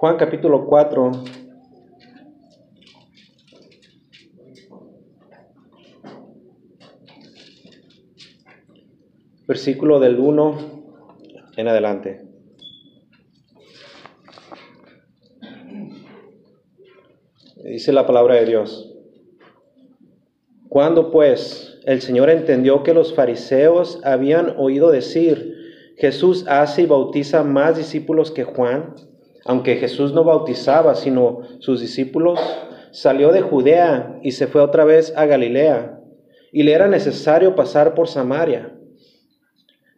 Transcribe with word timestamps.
Juan 0.00 0.16
capítulo 0.16 0.64
4. 0.64 1.12
Versículo 9.46 10.00
del 10.00 10.18
1 10.18 10.58
en 11.58 11.68
adelante. 11.68 12.26
Dice 17.62 17.92
la 17.92 18.06
palabra 18.06 18.36
de 18.36 18.46
Dios. 18.46 18.94
Cuando 20.70 21.10
pues 21.10 21.78
el 21.84 22.00
Señor 22.00 22.30
entendió 22.30 22.82
que 22.84 22.94
los 22.94 23.12
fariseos 23.14 24.00
habían 24.02 24.54
oído 24.56 24.90
decir, 24.90 25.58
Jesús 25.98 26.46
hace 26.48 26.84
y 26.84 26.86
bautiza 26.86 27.44
más 27.44 27.76
discípulos 27.76 28.30
que 28.30 28.44
Juan, 28.44 28.94
aunque 29.50 29.74
Jesús 29.74 30.12
no 30.12 30.22
bautizaba, 30.22 30.94
sino 30.94 31.40
sus 31.58 31.80
discípulos, 31.80 32.38
salió 32.92 33.32
de 33.32 33.40
Judea 33.40 34.20
y 34.22 34.30
se 34.30 34.46
fue 34.46 34.60
otra 34.60 34.84
vez 34.84 35.12
a 35.16 35.26
Galilea, 35.26 35.98
y 36.52 36.62
le 36.62 36.72
era 36.72 36.86
necesario 36.86 37.56
pasar 37.56 37.94
por 37.94 38.06
Samaria. 38.06 38.76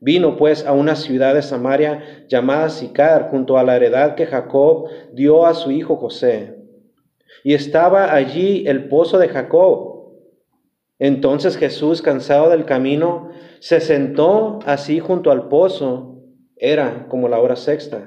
Vino 0.01 0.39
pues 0.39 0.65
a 0.65 0.73
una 0.73 0.97
ciudad 0.97 1.35
de 1.35 1.43
Samaria 1.43 2.25
llamada 2.29 2.71
Sicar, 2.71 3.29
junto 3.31 3.59
a 3.59 3.63
la 3.63 3.77
heredad 3.77 4.15
que 4.15 4.25
Jacob 4.25 4.89
dio 5.13 5.45
a 5.45 5.53
su 5.53 5.71
hijo 5.71 5.97
José. 5.97 6.57
Y 7.45 7.53
estaba 7.53 8.15
allí 8.15 8.65
el 8.67 8.89
pozo 8.89 9.19
de 9.19 9.29
Jacob. 9.29 10.15
Entonces 10.99 11.59
Jesús, 11.59 12.01
cansado 12.01 12.49
del 12.49 12.65
camino, 12.65 13.29
se 13.61 13.81
sentó 13.81 14.61
así 14.65 14.99
junto 14.99 15.31
al 15.31 15.49
pozo. 15.49 16.23
Era 16.57 17.07
como 17.11 17.29
la 17.29 17.39
hora 17.39 17.57
sexta. 17.57 18.07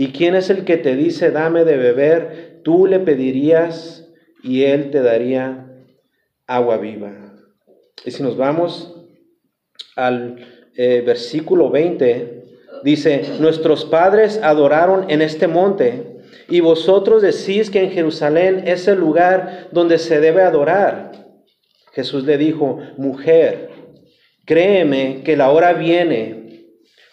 y 0.00 0.12
quién 0.12 0.36
es 0.36 0.48
el 0.48 0.64
que 0.64 0.76
te 0.76 0.94
dice, 0.94 1.32
dame 1.32 1.64
de 1.64 1.76
beber, 1.76 2.60
tú 2.62 2.86
le 2.86 3.00
pedirías 3.00 4.08
y 4.44 4.62
él 4.62 4.92
te 4.92 5.02
daría 5.02 5.72
agua 6.46 6.76
viva. 6.76 7.34
Y 8.04 8.12
si 8.12 8.22
nos 8.22 8.36
vamos 8.36 8.94
al 9.96 10.36
eh, 10.76 11.02
versículo 11.04 11.70
20, 11.70 12.44
dice, 12.84 13.24
nuestros 13.40 13.86
padres 13.86 14.38
adoraron 14.40 15.10
en 15.10 15.20
este 15.20 15.48
monte 15.48 16.20
y 16.48 16.60
vosotros 16.60 17.20
decís 17.20 17.68
que 17.68 17.82
en 17.82 17.90
Jerusalén 17.90 18.62
es 18.66 18.86
el 18.86 19.00
lugar 19.00 19.66
donde 19.72 19.98
se 19.98 20.20
debe 20.20 20.42
adorar. 20.42 21.10
Jesús 21.90 22.22
le 22.22 22.38
dijo, 22.38 22.78
mujer, 22.98 23.70
créeme 24.44 25.22
que 25.24 25.36
la 25.36 25.50
hora 25.50 25.72
viene 25.72 26.37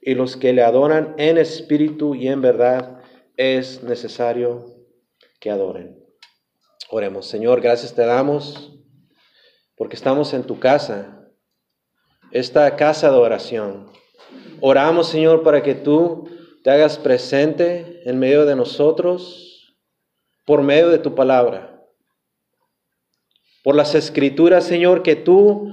y 0.00 0.14
los 0.14 0.36
que 0.36 0.52
le 0.52 0.62
adoran 0.62 1.14
en 1.18 1.38
espíritu 1.38 2.14
y 2.14 2.28
en 2.28 2.40
verdad 2.40 3.00
es 3.36 3.82
necesario 3.82 4.66
que 5.40 5.50
adoren. 5.50 5.98
Oremos, 6.90 7.26
Señor, 7.26 7.60
gracias 7.60 7.94
te 7.94 8.04
damos 8.04 8.78
porque 9.76 9.96
estamos 9.96 10.34
en 10.34 10.44
tu 10.44 10.58
casa 10.58 11.20
esta 12.30 12.76
casa 12.76 13.10
de 13.10 13.16
oración. 13.16 13.90
Oramos, 14.60 15.08
Señor, 15.08 15.42
para 15.42 15.62
que 15.62 15.74
tú 15.74 16.28
te 16.62 16.70
hagas 16.70 16.98
presente 16.98 18.02
en 18.08 18.18
medio 18.18 18.46
de 18.46 18.56
nosotros 18.56 19.74
por 20.44 20.62
medio 20.62 20.88
de 20.90 20.98
tu 20.98 21.14
palabra. 21.14 21.82
Por 23.62 23.74
las 23.74 23.94
escrituras, 23.94 24.64
Señor, 24.64 25.02
que 25.02 25.16
tú 25.16 25.72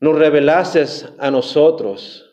nos 0.00 0.18
revelases 0.18 1.08
a 1.18 1.30
nosotros. 1.30 2.29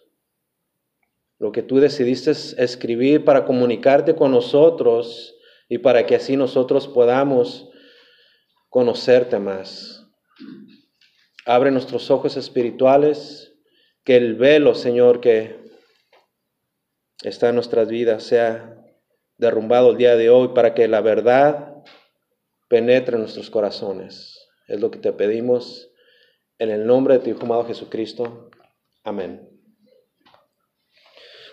Lo 1.40 1.52
que 1.52 1.62
tú 1.62 1.80
decidiste 1.80 2.32
escribir 2.32 3.24
para 3.24 3.46
comunicarte 3.46 4.16
con 4.16 4.32
nosotros 4.32 5.36
y 5.70 5.78
para 5.78 6.06
que 6.06 6.16
así 6.16 6.36
nosotros 6.36 6.88
podamos 6.88 7.70
conocerte 8.70 9.40
más. 9.40 10.06
Abre 11.46 11.72
nuestros 11.72 12.10
ojos 12.12 12.38
espirituales 12.38 13.54
que 14.04 14.16
el 14.16 14.36
velo, 14.36 14.74
Señor, 14.74 15.22
que 15.22 15.60
está 17.24 17.50
en 17.50 17.56
nuestras 17.56 17.88
vidas 17.88 18.24
sea 18.24 18.78
derrumbado 19.38 19.92
el 19.92 19.98
día 19.98 20.16
de 20.16 20.30
hoy 20.30 20.50
para 20.50 20.74
que 20.74 20.88
la 20.88 21.02
verdad 21.02 21.84
penetre 22.68 23.16
en 23.16 23.22
nuestros 23.22 23.50
corazones. 23.50 24.48
Es 24.68 24.80
lo 24.80 24.92
que 24.92 25.00
te 25.00 25.14
pedimos 25.14 25.92
en 26.58 26.72
el 26.72 26.86
nombre 26.86 27.16
de 27.16 27.20
tu 27.20 27.30
Hijo 27.30 27.44
amado 27.44 27.66
Jesucristo. 27.66 28.50
Amén. 29.04 29.57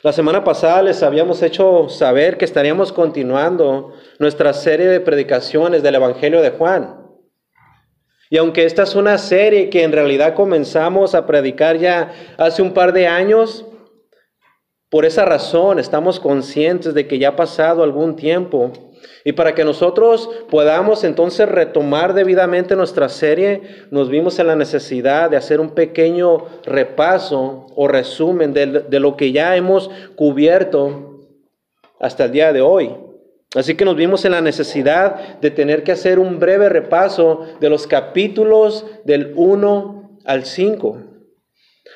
La 0.04 0.12
semana 0.12 0.44
pasada 0.44 0.82
les 0.82 1.02
habíamos 1.02 1.42
hecho 1.42 1.88
saber 1.88 2.36
que 2.36 2.44
estaríamos 2.44 2.92
continuando 2.92 3.94
nuestra 4.18 4.52
serie 4.52 4.86
de 4.86 5.00
predicaciones 5.00 5.82
del 5.82 5.94
Evangelio 5.94 6.42
de 6.42 6.50
Juan. 6.50 7.06
Y 8.28 8.36
aunque 8.36 8.66
esta 8.66 8.82
es 8.82 8.96
una 8.96 9.16
serie 9.16 9.70
que 9.70 9.82
en 9.82 9.92
realidad 9.92 10.34
comenzamos 10.34 11.14
a 11.14 11.26
predicar 11.26 11.78
ya 11.78 12.12
hace 12.36 12.60
un 12.60 12.74
par 12.74 12.92
de 12.92 13.06
años, 13.06 13.64
por 14.90 15.06
esa 15.06 15.24
razón 15.24 15.78
estamos 15.78 16.20
conscientes 16.20 16.92
de 16.92 17.08
que 17.08 17.18
ya 17.18 17.30
ha 17.30 17.36
pasado 17.36 17.82
algún 17.82 18.14
tiempo. 18.14 18.72
Y 19.24 19.32
para 19.32 19.54
que 19.54 19.64
nosotros 19.64 20.28
podamos 20.50 21.02
entonces 21.02 21.48
retomar 21.48 22.12
debidamente 22.12 22.76
nuestra 22.76 23.08
serie, 23.08 23.62
nos 23.90 24.10
vimos 24.10 24.38
en 24.38 24.48
la 24.48 24.56
necesidad 24.56 25.30
de 25.30 25.38
hacer 25.38 25.60
un 25.60 25.70
pequeño 25.70 26.44
repaso 26.64 27.66
o 27.74 27.88
resumen 27.88 28.52
de, 28.52 29.00
lo 29.00 29.16
que 29.16 29.32
ya 29.32 29.56
hemos 29.56 29.90
cubierto 30.14 31.20
hasta 31.98 32.26
el 32.26 32.32
día 32.32 32.52
de 32.52 32.60
hoy. 32.60 32.94
Así 33.54 33.76
que 33.76 33.84
nos 33.84 33.96
vimos 33.96 34.24
en 34.24 34.32
la 34.32 34.40
necesidad 34.40 35.38
de 35.40 35.50
tener 35.50 35.84
que 35.84 35.92
hacer 35.92 36.18
un 36.18 36.38
breve 36.38 36.68
repaso 36.68 37.46
de 37.60 37.70
los 37.70 37.86
capítulos 37.86 38.84
del 39.04 39.32
1 39.36 40.18
al 40.24 40.44
5. 40.44 40.98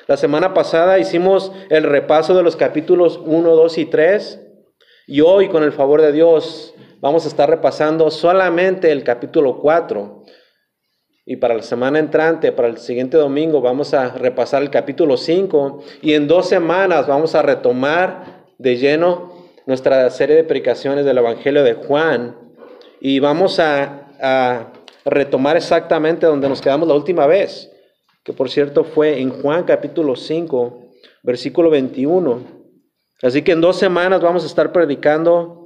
La 0.07 0.17
semana 0.17 0.55
pasada 0.55 0.97
hicimos 0.97 1.51
el 1.69 1.83
repaso 1.83 2.33
de 2.33 2.41
los 2.41 2.55
capítulos 2.55 3.19
1, 3.23 3.55
2 3.55 3.77
y 3.77 3.85
3 3.85 4.39
y 5.05 5.21
hoy 5.21 5.49
con 5.49 5.63
el 5.63 5.71
favor 5.71 6.01
de 6.01 6.11
Dios 6.11 6.73
vamos 7.01 7.25
a 7.25 7.29
estar 7.29 7.49
repasando 7.49 8.09
solamente 8.11 8.91
el 8.91 9.03
capítulo 9.03 9.59
4. 9.59 10.23
Y 11.25 11.35
para 11.35 11.55
la 11.55 11.61
semana 11.61 11.99
entrante, 11.99 12.51
para 12.51 12.67
el 12.67 12.77
siguiente 12.77 13.17
domingo, 13.17 13.61
vamos 13.61 13.93
a 13.93 14.09
repasar 14.09 14.63
el 14.63 14.71
capítulo 14.71 15.15
5 15.15 15.83
y 16.01 16.13
en 16.13 16.27
dos 16.27 16.49
semanas 16.49 17.07
vamos 17.07 17.35
a 17.35 17.43
retomar 17.43 18.45
de 18.57 18.77
lleno 18.77 19.31
nuestra 19.67 20.09
serie 20.09 20.35
de 20.35 20.43
predicaciones 20.43 21.05
del 21.05 21.19
Evangelio 21.19 21.63
de 21.63 21.75
Juan 21.75 22.35
y 22.99 23.19
vamos 23.19 23.59
a, 23.59 23.95
retomar 25.05 25.55
exactamente 25.55 26.27
donde 26.27 26.49
nos 26.49 26.61
quedamos 26.61 26.87
la 26.87 26.93
última 26.93 27.25
vez, 27.25 27.71
que 28.23 28.33
por 28.33 28.49
cierto 28.49 28.83
fue 28.83 29.21
en 29.21 29.29
Juan 29.29 29.63
capítulo 29.63 30.17
5, 30.17 30.91
versículo 31.23 31.69
21. 31.69 32.43
Así 33.21 33.41
que 33.41 33.53
en 33.53 33.61
dos 33.61 33.77
semanas 33.77 34.21
vamos 34.21 34.43
a 34.43 34.47
estar 34.47 34.73
predicando 34.73 35.58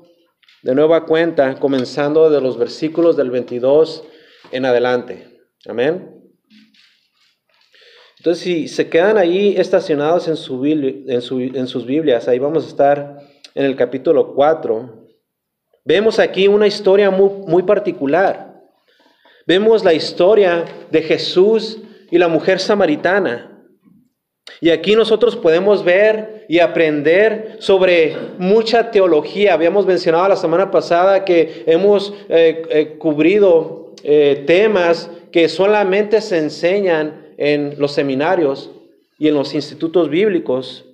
de 0.63 0.74
nueva 0.74 1.06
cuenta, 1.06 1.60
comenzando 1.60 2.30
de 2.30 2.42
los 2.42 2.57
versículos 2.57 3.18
del 3.18 3.30
22 3.30 4.06
en 4.51 4.65
adelante. 4.65 5.27
Amén. 5.68 6.21
Entonces, 8.18 8.44
si 8.44 8.68
se 8.69 8.89
quedan 8.89 9.18
ahí 9.18 9.56
estacionados 9.57 10.30
en, 10.30 10.38
su, 10.38 10.63
en 10.65 11.68
sus 11.68 11.86
Biblias, 11.86 12.30
ahí 12.30 12.39
vamos 12.39 12.63
a 12.63 12.69
estar 12.69 13.18
en 13.54 13.65
el 13.65 13.75
capítulo 13.75 14.33
4. 14.33 15.06
Vemos 15.83 16.18
aquí 16.19 16.48
una 16.48 16.65
historia 16.65 17.12
muy, 17.12 17.30
muy 17.45 17.63
particular. 17.63 18.54
Vemos 19.45 19.83
la 19.83 19.94
historia 19.94 20.63
de 20.89 21.01
Jesús 21.01 21.80
y 22.10 22.18
la 22.18 22.30
mujer 22.30 22.60
samaritana. 22.60 23.53
Y 24.63 24.69
aquí 24.69 24.95
nosotros 24.95 25.36
podemos 25.36 25.83
ver 25.83 26.45
y 26.48 26.60
aprender 26.60 27.57
sobre 27.60 28.15
mucha 28.38 28.92
teología. 28.92 29.54
Habíamos 29.54 29.86
mencionado 29.86 30.30
la 30.30 30.38
semana 30.38 30.71
pasada 30.71 31.25
que 31.25 31.65
hemos 31.68 32.13
eh, 32.30 32.62
eh, 32.69 32.95
cubrido 32.98 33.92
eh, 34.06 34.45
temas 34.48 35.12
que 35.33 35.50
solamente 35.50 36.21
se 36.21 36.38
enseñan 36.38 37.33
en 37.36 37.75
los 37.77 37.92
seminarios 37.92 38.71
y 39.19 39.27
en 39.27 39.33
los 39.33 39.54
institutos 39.54 40.10
bíblicos. 40.10 40.86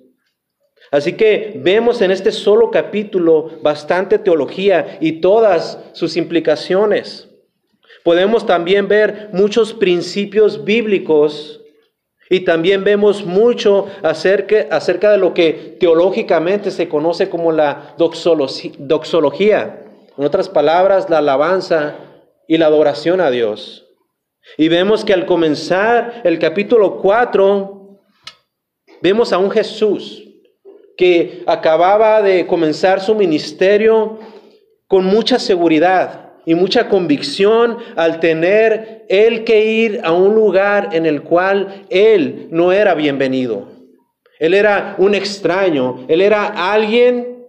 Así 0.90 1.12
que 1.12 1.52
vemos 1.54 2.02
en 2.02 2.10
este 2.10 2.32
solo 2.32 2.72
capítulo 2.72 3.52
bastante 3.62 4.18
teología 4.18 4.98
y 5.00 5.20
todas 5.20 5.78
sus 5.92 6.16
implicaciones. 6.16 7.28
Podemos 8.02 8.44
también 8.44 8.88
ver 8.88 9.28
muchos 9.32 9.72
principios 9.72 10.64
bíblicos 10.64 11.59
y 12.32 12.40
también 12.40 12.84
vemos 12.84 13.26
mucho 13.26 13.88
acerca, 14.02 15.10
de 15.10 15.18
lo 15.18 15.34
que 15.34 15.76
teológicamente 15.80 16.70
se 16.70 16.88
conoce 16.88 17.28
como 17.28 17.50
la 17.50 17.96
doxología. 17.98 19.84
En 20.16 20.24
otras 20.24 20.48
palabras, 20.48 21.10
la 21.10 21.18
alabanza 21.18 21.96
y 22.46 22.56
la 22.56 22.66
adoración 22.66 23.20
a 23.20 23.32
Dios. 23.32 23.88
Y 24.56 24.68
vemos 24.68 25.04
que 25.04 25.12
al 25.12 25.26
comenzar 25.26 26.22
el 26.22 26.38
capítulo 26.38 26.98
4, 26.98 27.98
vemos 29.02 29.32
a 29.32 29.38
un 29.38 29.50
Jesús 29.50 30.22
que 30.96 31.42
acababa 31.46 32.22
de 32.22 32.46
comenzar 32.46 33.00
su 33.00 33.16
ministerio 33.16 34.20
con 34.86 35.04
mucha 35.04 35.40
seguridad 35.40 36.29
y 36.46 36.54
mucha 36.54 36.88
convicción 36.88 37.78
al 37.96 38.20
tener 38.20 39.04
él 39.08 39.44
que 39.44 39.64
ir 39.64 40.00
a 40.04 40.12
un 40.12 40.34
lugar 40.34 40.90
en 40.92 41.06
el 41.06 41.22
cual 41.22 41.84
él 41.90 42.48
no 42.50 42.72
era 42.72 42.94
bienvenido. 42.94 43.68
Él 44.38 44.54
era 44.54 44.94
un 44.98 45.14
extraño, 45.14 46.06
él 46.08 46.22
era 46.22 46.72
alguien 46.72 47.44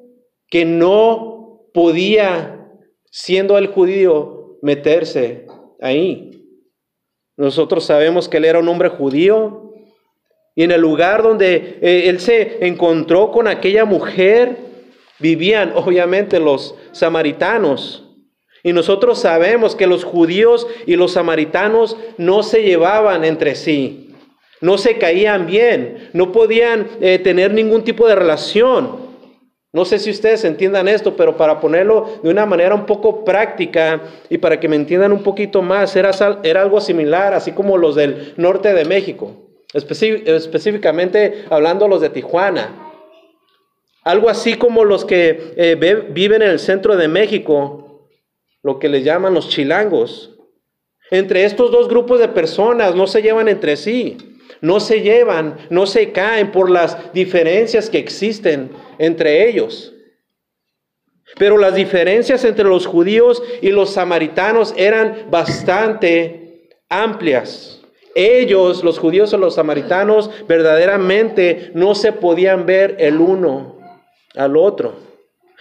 que 0.50 0.66
no 0.66 1.70
podía, 1.74 2.68
siendo 3.10 3.58
el 3.58 3.68
judío, 3.68 4.58
meterse 4.62 5.48
ahí. 5.80 6.46
Nosotros 7.38 7.86
sabemos 7.86 8.28
que 8.28 8.38
él 8.38 8.46
era 8.46 8.60
un 8.60 8.68
hombre 8.68 8.90
judío, 8.90 9.72
y 10.54 10.64
en 10.64 10.72
el 10.72 10.82
lugar 10.82 11.24
donde 11.24 11.80
eh, 11.82 12.04
él 12.10 12.20
se 12.20 12.66
encontró 12.68 13.32
con 13.32 13.48
aquella 13.48 13.86
mujer, 13.86 14.58
vivían 15.20 15.72
obviamente 15.76 16.40
los 16.40 16.76
samaritanos. 16.92 18.11
Y 18.63 18.74
nosotros 18.74 19.19
sabemos 19.19 19.75
que 19.75 19.88
los 19.88 20.04
judíos 20.04 20.68
y 20.86 20.96
los 20.96 21.13
samaritanos 21.13 21.98
no 22.18 22.44
se 22.44 22.63
llevaban 22.63 23.24
entre 23.25 23.56
sí, 23.56 24.16
no 24.62 24.78
se 24.78 24.98
caían 24.98 25.48
bien, 25.48 26.10
no 26.13 26.31
podían 26.31 26.88
eh, 27.02 27.19
tener 27.19 27.54
ningún 27.54 27.84
tipo 27.84 28.08
de 28.08 28.16
relación. 28.16 29.12
No 29.74 29.86
sé 29.86 30.00
si 30.00 30.12
ustedes 30.12 30.44
entiendan 30.44 30.88
esto, 30.88 31.16
pero 31.16 31.38
para 31.38 31.60
ponerlo 31.60 32.19
de 32.22 32.30
una 32.30 32.46
manera 32.46 32.75
un 32.75 32.86
poco 32.86 33.24
práctica 33.24 34.02
y 34.30 34.38
para 34.38 34.60
que 34.60 34.68
me 34.68 34.75
entiendan 34.75 35.14
un 35.14 35.24
poquito 35.24 35.62
más, 35.62 35.96
era, 35.96 36.12
era 36.44 36.62
algo 36.62 36.81
similar, 36.81 37.34
así 37.34 37.54
como 37.54 37.78
los 37.78 37.96
del 37.96 38.34
norte 38.38 38.74
de 38.74 38.86
México 38.86 39.42
específicamente 39.74 41.46
hablando 41.50 41.88
los 41.88 42.02
de 42.02 42.10
Tijuana. 42.10 42.88
Algo 44.04 44.30
así 44.30 44.56
como 44.56 44.84
los 44.84 45.06
que 45.06 45.54
eh, 45.56 46.06
viven 46.10 46.42
en 46.42 46.50
el 46.50 46.60
centro 46.60 46.98
de 46.98 47.07
México, 47.07 47.91
lo 48.63 48.80
que 48.80 48.90
les 48.90 49.04
llaman 49.04 49.34
los 49.34 49.50
chilangos. 49.50 50.38
Entre 51.10 51.44
estos 51.46 51.72
dos 51.72 51.88
grupos 51.90 52.19
de 52.19 52.28
personas 52.28 52.96
no 52.96 53.08
se 53.08 53.22
llevan 53.22 53.48
entre 53.48 53.75
sí, 53.75 54.18
no 54.62 54.80
se 54.80 55.02
llevan, 55.02 55.58
no 55.69 55.86
se 55.86 56.12
caen 56.12 56.52
por 56.52 56.69
las 56.69 57.12
diferencias 57.13 57.90
que 57.90 57.98
existen 57.98 58.72
entre 58.98 59.50
ellos. 59.50 59.94
Pero 61.38 61.58
las 61.58 61.75
diferencias 61.75 62.44
entre 62.44 62.66
los 62.66 62.86
judíos 62.86 63.42
y 63.62 63.69
los 63.69 63.92
samaritanos 63.92 64.74
eran 64.78 65.28
bastante 65.30 66.69
amplias. 66.90 67.81
Ellos, 68.16 68.84
los 68.84 69.00
judíos 69.00 69.34
o 69.34 69.38
los 69.38 69.56
samaritanos, 69.56 70.30
verdaderamente 70.48 71.72
no 71.74 71.96
se 71.96 72.12
podían 72.12 72.66
ver 72.66 72.98
el 73.00 73.19
uno 73.19 73.80
al 74.36 74.57
otro. 74.57 75.11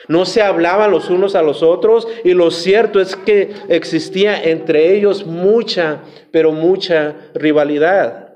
No 0.08 0.24
se 0.24 0.42
hablaban 0.42 0.90
los 0.90 1.10
unos 1.10 1.34
a 1.34 1.42
los 1.42 1.62
otros 1.62 2.08
y 2.24 2.34
lo 2.34 2.50
cierto 2.50 3.00
es 3.00 3.16
que 3.16 3.52
existía 3.68 4.42
entre 4.42 4.94
ellos 4.94 5.26
mucha, 5.26 6.00
pero 6.30 6.52
mucha 6.52 7.16
rivalidad. 7.34 8.28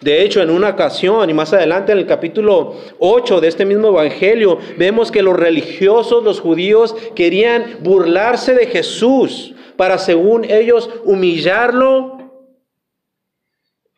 De 0.00 0.22
hecho, 0.22 0.42
en 0.42 0.50
una 0.50 0.70
ocasión, 0.70 1.30
y 1.30 1.34
más 1.34 1.52
adelante 1.52 1.92
en 1.92 1.98
el 1.98 2.06
capítulo 2.06 2.74
8 2.98 3.40
de 3.40 3.48
este 3.48 3.64
mismo 3.64 3.88
Evangelio, 3.88 4.58
vemos 4.76 5.10
que 5.10 5.22
los 5.22 5.36
religiosos, 5.36 6.22
los 6.22 6.40
judíos, 6.40 6.94
querían 7.14 7.78
burlarse 7.80 8.54
de 8.54 8.66
Jesús 8.66 9.54
para, 9.76 9.96
según 9.96 10.44
ellos, 10.44 10.90
humillarlo 11.04 12.16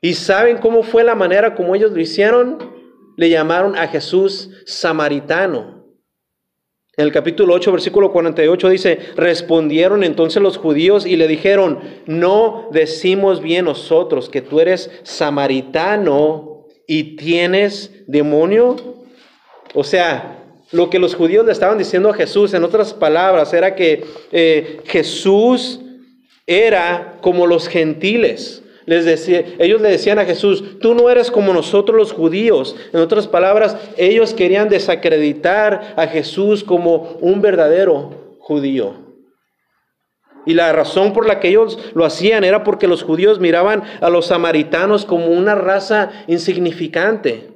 ¿Y 0.00 0.14
saben 0.14 0.58
cómo 0.58 0.82
fue 0.82 1.02
la 1.02 1.14
manera 1.14 1.54
como 1.54 1.74
ellos 1.74 1.90
lo 1.90 2.00
hicieron? 2.00 2.58
Le 3.16 3.30
llamaron 3.30 3.76
a 3.76 3.88
Jesús 3.88 4.50
samaritano. 4.64 5.77
En 6.98 7.04
el 7.04 7.12
capítulo 7.12 7.54
8, 7.54 7.70
versículo 7.70 8.10
48 8.10 8.68
dice, 8.70 8.98
respondieron 9.14 10.02
entonces 10.02 10.42
los 10.42 10.58
judíos 10.58 11.06
y 11.06 11.14
le 11.14 11.28
dijeron, 11.28 11.78
no 12.06 12.68
decimos 12.72 13.40
bien 13.40 13.66
nosotros 13.66 14.28
que 14.28 14.42
tú 14.42 14.58
eres 14.58 14.90
samaritano 15.04 16.66
y 16.88 17.14
tienes 17.14 17.92
demonio. 18.08 18.74
O 19.74 19.84
sea, 19.84 20.42
lo 20.72 20.90
que 20.90 20.98
los 20.98 21.14
judíos 21.14 21.46
le 21.46 21.52
estaban 21.52 21.78
diciendo 21.78 22.10
a 22.10 22.14
Jesús, 22.14 22.52
en 22.52 22.64
otras 22.64 22.92
palabras, 22.94 23.54
era 23.54 23.76
que 23.76 24.04
eh, 24.32 24.80
Jesús 24.84 25.78
era 26.48 27.18
como 27.20 27.46
los 27.46 27.68
gentiles 27.68 28.64
decía, 28.96 29.44
ellos 29.58 29.80
le 29.80 29.90
decían 29.90 30.18
a 30.18 30.24
Jesús, 30.24 30.78
tú 30.80 30.94
no 30.94 31.10
eres 31.10 31.30
como 31.30 31.52
nosotros 31.52 31.96
los 31.96 32.12
judíos. 32.12 32.74
En 32.92 33.00
otras 33.00 33.26
palabras, 33.26 33.76
ellos 33.96 34.34
querían 34.34 34.68
desacreditar 34.68 35.94
a 35.96 36.06
Jesús 36.06 36.64
como 36.64 37.18
un 37.20 37.40
verdadero 37.42 38.36
judío. 38.38 38.94
Y 40.46 40.54
la 40.54 40.72
razón 40.72 41.12
por 41.12 41.26
la 41.26 41.40
que 41.40 41.48
ellos 41.48 41.78
lo 41.94 42.06
hacían 42.06 42.44
era 42.44 42.64
porque 42.64 42.88
los 42.88 43.02
judíos 43.02 43.38
miraban 43.38 43.82
a 44.00 44.08
los 44.08 44.26
samaritanos 44.26 45.04
como 45.04 45.26
una 45.26 45.54
raza 45.54 46.10
insignificante. 46.26 47.50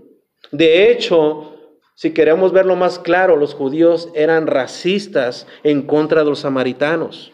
De 0.50 0.90
hecho, 0.90 1.54
si 1.94 2.12
queremos 2.12 2.52
verlo 2.52 2.76
más 2.76 2.98
claro, 2.98 3.36
los 3.36 3.54
judíos 3.54 4.10
eran 4.14 4.46
racistas 4.46 5.46
en 5.62 5.82
contra 5.82 6.24
de 6.24 6.30
los 6.30 6.40
samaritanos. 6.40 7.32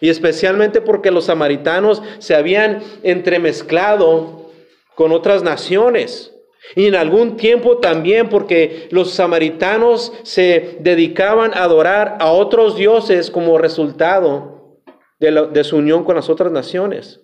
Y 0.00 0.08
especialmente 0.08 0.80
porque 0.80 1.10
los 1.10 1.26
samaritanos 1.26 2.02
se 2.18 2.34
habían 2.34 2.82
entremezclado 3.02 4.50
con 4.94 5.12
otras 5.12 5.42
naciones. 5.42 6.32
Y 6.74 6.86
en 6.86 6.96
algún 6.96 7.36
tiempo 7.36 7.78
también 7.78 8.28
porque 8.28 8.88
los 8.90 9.12
samaritanos 9.12 10.12
se 10.24 10.78
dedicaban 10.80 11.54
a 11.54 11.62
adorar 11.62 12.16
a 12.18 12.32
otros 12.32 12.76
dioses 12.76 13.30
como 13.30 13.58
resultado 13.58 14.80
de, 15.20 15.48
de 15.52 15.64
su 15.64 15.76
unión 15.76 16.04
con 16.04 16.16
las 16.16 16.28
otras 16.28 16.50
naciones. 16.50 17.20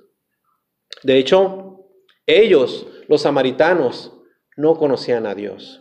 De 1.02 1.18
hecho, 1.18 1.80
ellos, 2.26 2.86
los 3.08 3.22
samaritanos, 3.22 4.12
no 4.56 4.76
conocían 4.76 5.26
a 5.26 5.34
Dios. 5.34 5.80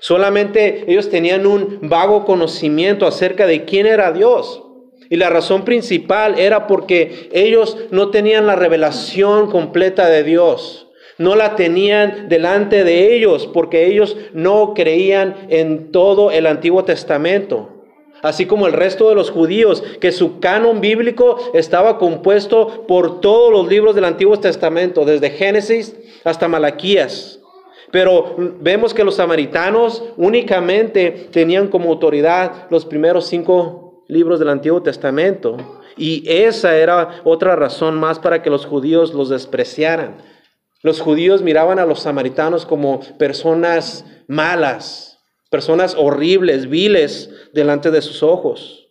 Solamente 0.00 0.90
ellos 0.90 1.10
tenían 1.10 1.46
un 1.46 1.80
vago 1.82 2.24
conocimiento 2.24 3.06
acerca 3.06 3.46
de 3.46 3.64
quién 3.64 3.86
era 3.86 4.12
Dios. 4.12 4.62
Y 5.10 5.16
la 5.16 5.28
razón 5.28 5.64
principal 5.64 6.38
era 6.38 6.68
porque 6.68 7.28
ellos 7.32 7.76
no 7.90 8.10
tenían 8.10 8.46
la 8.46 8.54
revelación 8.54 9.50
completa 9.50 10.08
de 10.08 10.22
Dios. 10.22 10.86
No 11.18 11.34
la 11.34 11.56
tenían 11.56 12.28
delante 12.28 12.84
de 12.84 13.12
ellos 13.14 13.50
porque 13.52 13.88
ellos 13.88 14.16
no 14.32 14.72
creían 14.72 15.48
en 15.48 15.90
todo 15.90 16.30
el 16.30 16.46
Antiguo 16.46 16.84
Testamento. 16.84 17.70
Así 18.22 18.46
como 18.46 18.68
el 18.68 18.72
resto 18.72 19.08
de 19.08 19.16
los 19.16 19.30
judíos, 19.30 19.82
que 20.00 20.12
su 20.12 20.38
canon 20.38 20.80
bíblico 20.80 21.38
estaba 21.54 21.98
compuesto 21.98 22.86
por 22.86 23.20
todos 23.20 23.50
los 23.50 23.66
libros 23.66 23.96
del 23.96 24.04
Antiguo 24.04 24.38
Testamento, 24.38 25.04
desde 25.04 25.30
Génesis 25.30 25.96
hasta 26.22 26.46
Malaquías. 26.46 27.40
Pero 27.90 28.36
vemos 28.60 28.94
que 28.94 29.02
los 29.02 29.16
samaritanos 29.16 30.04
únicamente 30.16 31.28
tenían 31.32 31.66
como 31.66 31.90
autoridad 31.90 32.66
los 32.70 32.84
primeros 32.84 33.26
cinco 33.26 33.89
libros 34.10 34.38
del 34.38 34.48
Antiguo 34.48 34.82
Testamento. 34.82 35.56
Y 35.96 36.24
esa 36.30 36.76
era 36.76 37.20
otra 37.24 37.56
razón 37.56 37.98
más 37.98 38.18
para 38.18 38.42
que 38.42 38.50
los 38.50 38.66
judíos 38.66 39.14
los 39.14 39.28
despreciaran. 39.28 40.22
Los 40.82 41.00
judíos 41.00 41.42
miraban 41.42 41.78
a 41.78 41.86
los 41.86 42.00
samaritanos 42.00 42.64
como 42.64 43.00
personas 43.18 44.04
malas, 44.28 45.18
personas 45.50 45.94
horribles, 45.96 46.68
viles 46.68 47.30
delante 47.52 47.90
de 47.90 48.00
sus 48.00 48.22
ojos. 48.22 48.88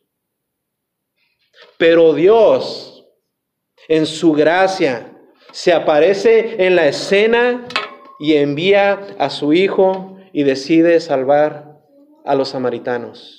Pero 1.77 2.13
Dios, 2.13 3.07
en 3.87 4.05
su 4.05 4.33
gracia, 4.33 5.17
se 5.51 5.73
aparece 5.73 6.63
en 6.65 6.75
la 6.75 6.87
escena 6.87 7.65
y 8.19 8.35
envía 8.35 9.15
a 9.17 9.29
su 9.29 9.53
Hijo 9.53 10.17
y 10.31 10.43
decide 10.43 10.99
salvar 10.99 11.81
a 12.25 12.35
los 12.35 12.49
samaritanos. 12.49 13.38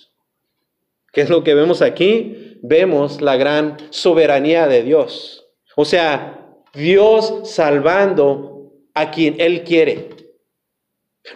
¿Qué 1.12 1.22
es 1.22 1.30
lo 1.30 1.42
que 1.42 1.54
vemos 1.54 1.82
aquí? 1.82 2.58
Vemos 2.62 3.20
la 3.20 3.36
gran 3.36 3.76
soberanía 3.90 4.66
de 4.66 4.82
Dios. 4.82 5.46
O 5.76 5.84
sea, 5.84 6.54
Dios 6.74 7.40
salvando 7.44 8.72
a 8.94 9.10
quien 9.10 9.40
Él 9.40 9.64
quiere. 9.64 10.10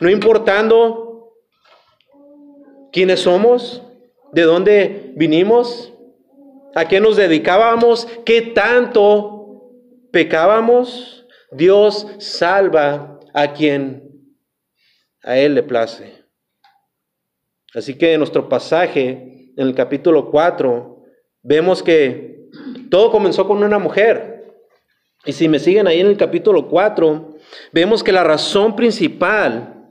No 0.01 0.11
importando 0.11 1.33
quiénes 2.93 3.21
somos, 3.21 3.83
de 4.33 4.43
dónde 4.43 5.13
vinimos, 5.17 5.93
a 6.75 6.87
qué 6.87 7.01
nos 7.01 7.17
dedicábamos, 7.17 8.07
qué 8.25 8.43
tanto 8.43 9.35
pecábamos, 10.11 11.27
Dios 11.53 12.07
salva 12.19 13.21
a 13.33 13.53
quien 13.53 14.11
a 15.23 15.39
Él 15.39 15.55
le 15.55 15.63
place. 15.63 16.25
Así 17.75 17.97
que 17.97 18.17
nuestro 18.19 18.49
pasaje, 18.49 19.34
en 19.57 19.69
el 19.69 19.75
capítulo 19.75 20.31
4, 20.31 21.03
vemos 21.43 21.83
que 21.83 22.49
todo 22.91 23.11
comenzó 23.11 23.47
con 23.47 23.63
una 23.63 23.79
mujer. 23.79 24.55
Y 25.25 25.33
si 25.33 25.49
me 25.49 25.59
siguen 25.59 25.87
ahí 25.87 26.01
en 26.01 26.07
el 26.09 26.17
capítulo 26.17 26.69
4, 26.69 27.37
vemos 27.73 28.03
que 28.03 28.13
la 28.13 28.25
razón 28.25 28.77
principal 28.77 29.91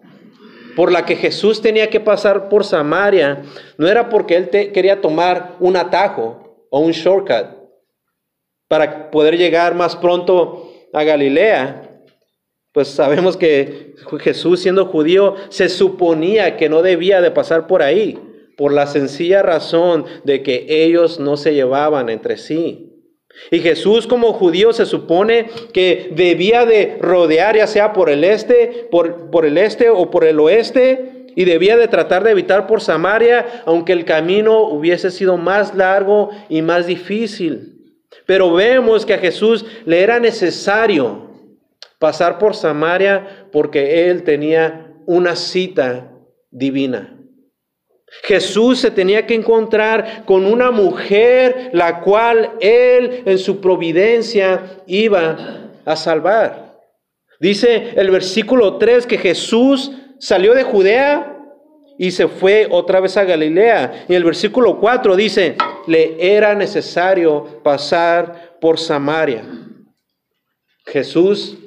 por 0.75 0.91
la 0.91 1.05
que 1.05 1.15
Jesús 1.15 1.61
tenía 1.61 1.89
que 1.89 1.99
pasar 1.99 2.49
por 2.49 2.63
Samaria 2.63 3.43
no 3.77 3.87
era 3.87 4.09
porque 4.09 4.35
él 4.35 4.49
quería 4.49 5.01
tomar 5.01 5.55
un 5.59 5.75
atajo 5.75 6.65
o 6.69 6.79
un 6.79 6.91
shortcut 6.91 7.63
para 8.67 9.11
poder 9.11 9.37
llegar 9.37 9.75
más 9.75 9.95
pronto 9.95 10.71
a 10.93 11.03
Galilea. 11.03 11.89
Pues 12.71 12.87
sabemos 12.87 13.37
que 13.37 13.93
Jesús 14.19 14.61
siendo 14.61 14.87
judío 14.87 15.35
se 15.49 15.69
suponía 15.69 16.57
que 16.57 16.69
no 16.69 16.81
debía 16.81 17.21
de 17.21 17.29
pasar 17.29 17.67
por 17.67 17.83
ahí, 17.83 18.19
por 18.57 18.73
la 18.73 18.87
sencilla 18.87 19.41
razón 19.41 20.05
de 20.23 20.43
que 20.43 20.65
ellos 20.67 21.19
no 21.19 21.37
se 21.37 21.53
llevaban 21.53 22.09
entre 22.09 22.37
sí. 22.37 22.89
Y 23.51 23.59
Jesús 23.59 24.07
como 24.07 24.33
judío 24.33 24.73
se 24.73 24.85
supone 24.85 25.49
que 25.73 26.11
debía 26.15 26.65
de 26.65 26.97
rodear 26.99 27.57
ya 27.57 27.67
sea 27.67 27.93
por 27.93 28.09
el 28.09 28.23
este, 28.23 28.87
por, 28.91 29.31
por 29.31 29.45
el 29.45 29.57
este 29.57 29.89
o 29.89 30.11
por 30.11 30.23
el 30.23 30.39
oeste, 30.39 31.23
y 31.35 31.45
debía 31.45 31.77
de 31.77 31.87
tratar 31.87 32.23
de 32.23 32.31
evitar 32.31 32.67
por 32.67 32.81
Samaria, 32.81 33.63
aunque 33.65 33.93
el 33.93 34.05
camino 34.05 34.67
hubiese 34.67 35.09
sido 35.09 35.37
más 35.37 35.75
largo 35.75 36.29
y 36.47 36.61
más 36.61 36.85
difícil. 36.85 37.73
Pero 38.25 38.53
vemos 38.53 39.05
que 39.05 39.15
a 39.15 39.19
Jesús 39.19 39.65
le 39.85 40.01
era 40.01 40.19
necesario 40.19 41.31
pasar 41.99 42.37
por 42.37 42.55
Samaria 42.55 43.47
porque 43.51 44.09
él 44.09 44.23
tenía 44.23 44.93
una 45.05 45.35
cita 45.35 46.11
divina. 46.51 47.17
Jesús 48.21 48.79
se 48.79 48.91
tenía 48.91 49.25
que 49.25 49.33
encontrar 49.33 50.23
con 50.25 50.45
una 50.45 50.71
mujer 50.71 51.71
la 51.73 52.01
cual 52.01 52.51
él 52.61 53.23
en 53.25 53.37
su 53.37 53.59
providencia 53.59 54.81
iba 54.85 55.71
a 55.83 55.95
salvar. 55.95 56.79
Dice 57.39 57.93
el 57.95 58.11
versículo 58.11 58.77
3 58.77 59.07
que 59.07 59.17
Jesús 59.17 59.91
salió 60.19 60.53
de 60.53 60.63
Judea 60.63 61.37
y 61.97 62.11
se 62.11 62.27
fue 62.27 62.67
otra 62.69 62.99
vez 62.99 63.17
a 63.17 63.23
Galilea. 63.23 64.05
Y 64.07 64.13
el 64.13 64.23
versículo 64.23 64.79
4 64.79 65.15
dice, 65.15 65.57
le 65.87 66.35
era 66.35 66.55
necesario 66.55 67.61
pasar 67.63 68.57
por 68.61 68.79
Samaria. 68.79 69.43
Jesús 70.85 71.57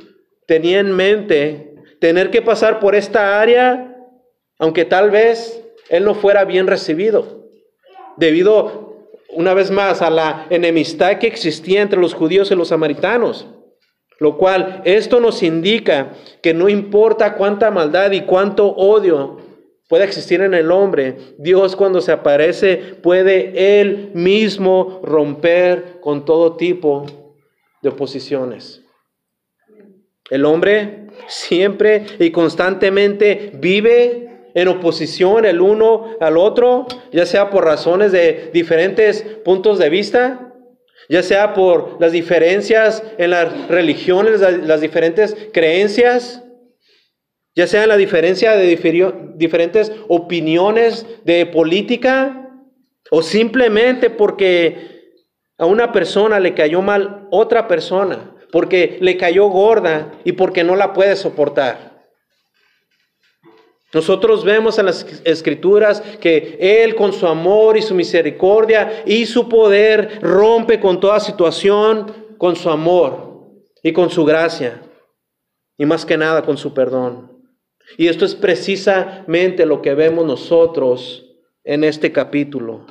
tenía 0.46 0.80
en 0.80 0.92
mente 0.92 1.74
tener 2.00 2.30
que 2.30 2.42
pasar 2.42 2.80
por 2.80 2.94
esta 2.94 3.40
área, 3.40 3.94
aunque 4.58 4.84
tal 4.84 5.10
vez 5.10 5.62
él 5.88 6.04
no 6.04 6.14
fuera 6.14 6.44
bien 6.44 6.66
recibido, 6.66 7.48
debido 8.16 8.86
una 9.30 9.54
vez 9.54 9.70
más 9.70 10.02
a 10.02 10.10
la 10.10 10.46
enemistad 10.50 11.18
que 11.18 11.26
existía 11.26 11.82
entre 11.82 12.00
los 12.00 12.14
judíos 12.14 12.50
y 12.50 12.54
los 12.54 12.68
samaritanos. 12.68 13.46
Lo 14.18 14.38
cual, 14.38 14.80
esto 14.84 15.20
nos 15.20 15.42
indica 15.42 16.12
que 16.42 16.54
no 16.54 16.70
importa 16.70 17.34
cuánta 17.34 17.70
maldad 17.70 18.12
y 18.12 18.22
cuánto 18.22 18.68
odio 18.68 19.38
pueda 19.88 20.04
existir 20.04 20.40
en 20.40 20.54
el 20.54 20.70
hombre, 20.70 21.16
Dios 21.38 21.76
cuando 21.76 22.00
se 22.00 22.12
aparece 22.12 22.76
puede 23.02 23.80
él 23.80 24.10
mismo 24.14 25.00
romper 25.02 26.00
con 26.00 26.24
todo 26.24 26.56
tipo 26.56 27.04
de 27.82 27.90
oposiciones. 27.90 28.82
El 30.30 30.44
hombre 30.44 31.06
siempre 31.28 32.06
y 32.18 32.30
constantemente 32.30 33.52
vive 33.54 34.25
en 34.56 34.68
oposición 34.68 35.44
el 35.44 35.60
uno 35.60 36.16
al 36.18 36.38
otro, 36.38 36.86
ya 37.12 37.26
sea 37.26 37.50
por 37.50 37.66
razones 37.66 38.10
de 38.10 38.50
diferentes 38.54 39.22
puntos 39.44 39.78
de 39.78 39.90
vista, 39.90 40.54
ya 41.10 41.22
sea 41.22 41.52
por 41.52 42.00
las 42.00 42.10
diferencias 42.10 43.02
en 43.18 43.30
las 43.30 43.68
religiones, 43.68 44.40
las 44.40 44.80
diferentes 44.80 45.36
creencias, 45.52 46.42
ya 47.54 47.66
sea 47.66 47.82
en 47.82 47.90
la 47.90 47.98
diferencia 47.98 48.56
de 48.56 48.66
diferentes 49.36 49.92
opiniones 50.08 51.06
de 51.24 51.44
política, 51.44 52.50
o 53.10 53.20
simplemente 53.20 54.08
porque 54.08 55.20
a 55.58 55.66
una 55.66 55.92
persona 55.92 56.40
le 56.40 56.54
cayó 56.54 56.80
mal 56.80 57.28
otra 57.30 57.68
persona, 57.68 58.34
porque 58.50 58.96
le 59.02 59.18
cayó 59.18 59.48
gorda 59.48 60.12
y 60.24 60.32
porque 60.32 60.64
no 60.64 60.76
la 60.76 60.94
puede 60.94 61.14
soportar. 61.14 61.95
Nosotros 63.92 64.44
vemos 64.44 64.78
en 64.78 64.86
las 64.86 65.06
escrituras 65.24 66.00
que 66.20 66.56
Él 66.60 66.94
con 66.96 67.12
su 67.12 67.26
amor 67.26 67.76
y 67.76 67.82
su 67.82 67.94
misericordia 67.94 69.04
y 69.06 69.26
su 69.26 69.48
poder 69.48 70.18
rompe 70.20 70.80
con 70.80 70.98
toda 71.00 71.20
situación 71.20 72.26
con 72.36 72.56
su 72.56 72.68
amor 72.68 73.46
y 73.82 73.92
con 73.92 74.10
su 74.10 74.24
gracia 74.24 74.82
y 75.78 75.86
más 75.86 76.04
que 76.04 76.16
nada 76.16 76.42
con 76.42 76.56
su 76.56 76.74
perdón. 76.74 77.32
Y 77.96 78.08
esto 78.08 78.24
es 78.24 78.34
precisamente 78.34 79.64
lo 79.64 79.80
que 79.80 79.94
vemos 79.94 80.26
nosotros 80.26 81.24
en 81.62 81.84
este 81.84 82.10
capítulo. 82.10 82.86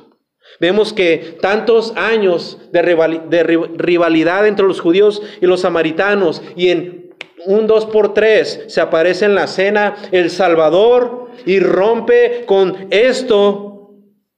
Vemos 0.60 0.92
que 0.92 1.36
tantos 1.42 1.92
años 1.96 2.58
de 2.72 2.82
rivalidad 2.82 4.46
entre 4.46 4.66
los 4.66 4.80
judíos 4.80 5.20
y 5.40 5.46
los 5.46 5.60
samaritanos 5.60 6.42
y 6.54 6.68
en 6.68 7.05
un 7.46 7.66
dos 7.66 7.86
por 7.86 8.14
tres 8.14 8.64
se 8.68 8.80
aparece 8.80 9.24
en 9.24 9.34
la 9.34 9.46
cena 9.46 9.96
el 10.12 10.30
Salvador 10.30 11.30
y 11.44 11.60
rompe 11.60 12.44
con 12.46 12.88
esto 12.90 13.94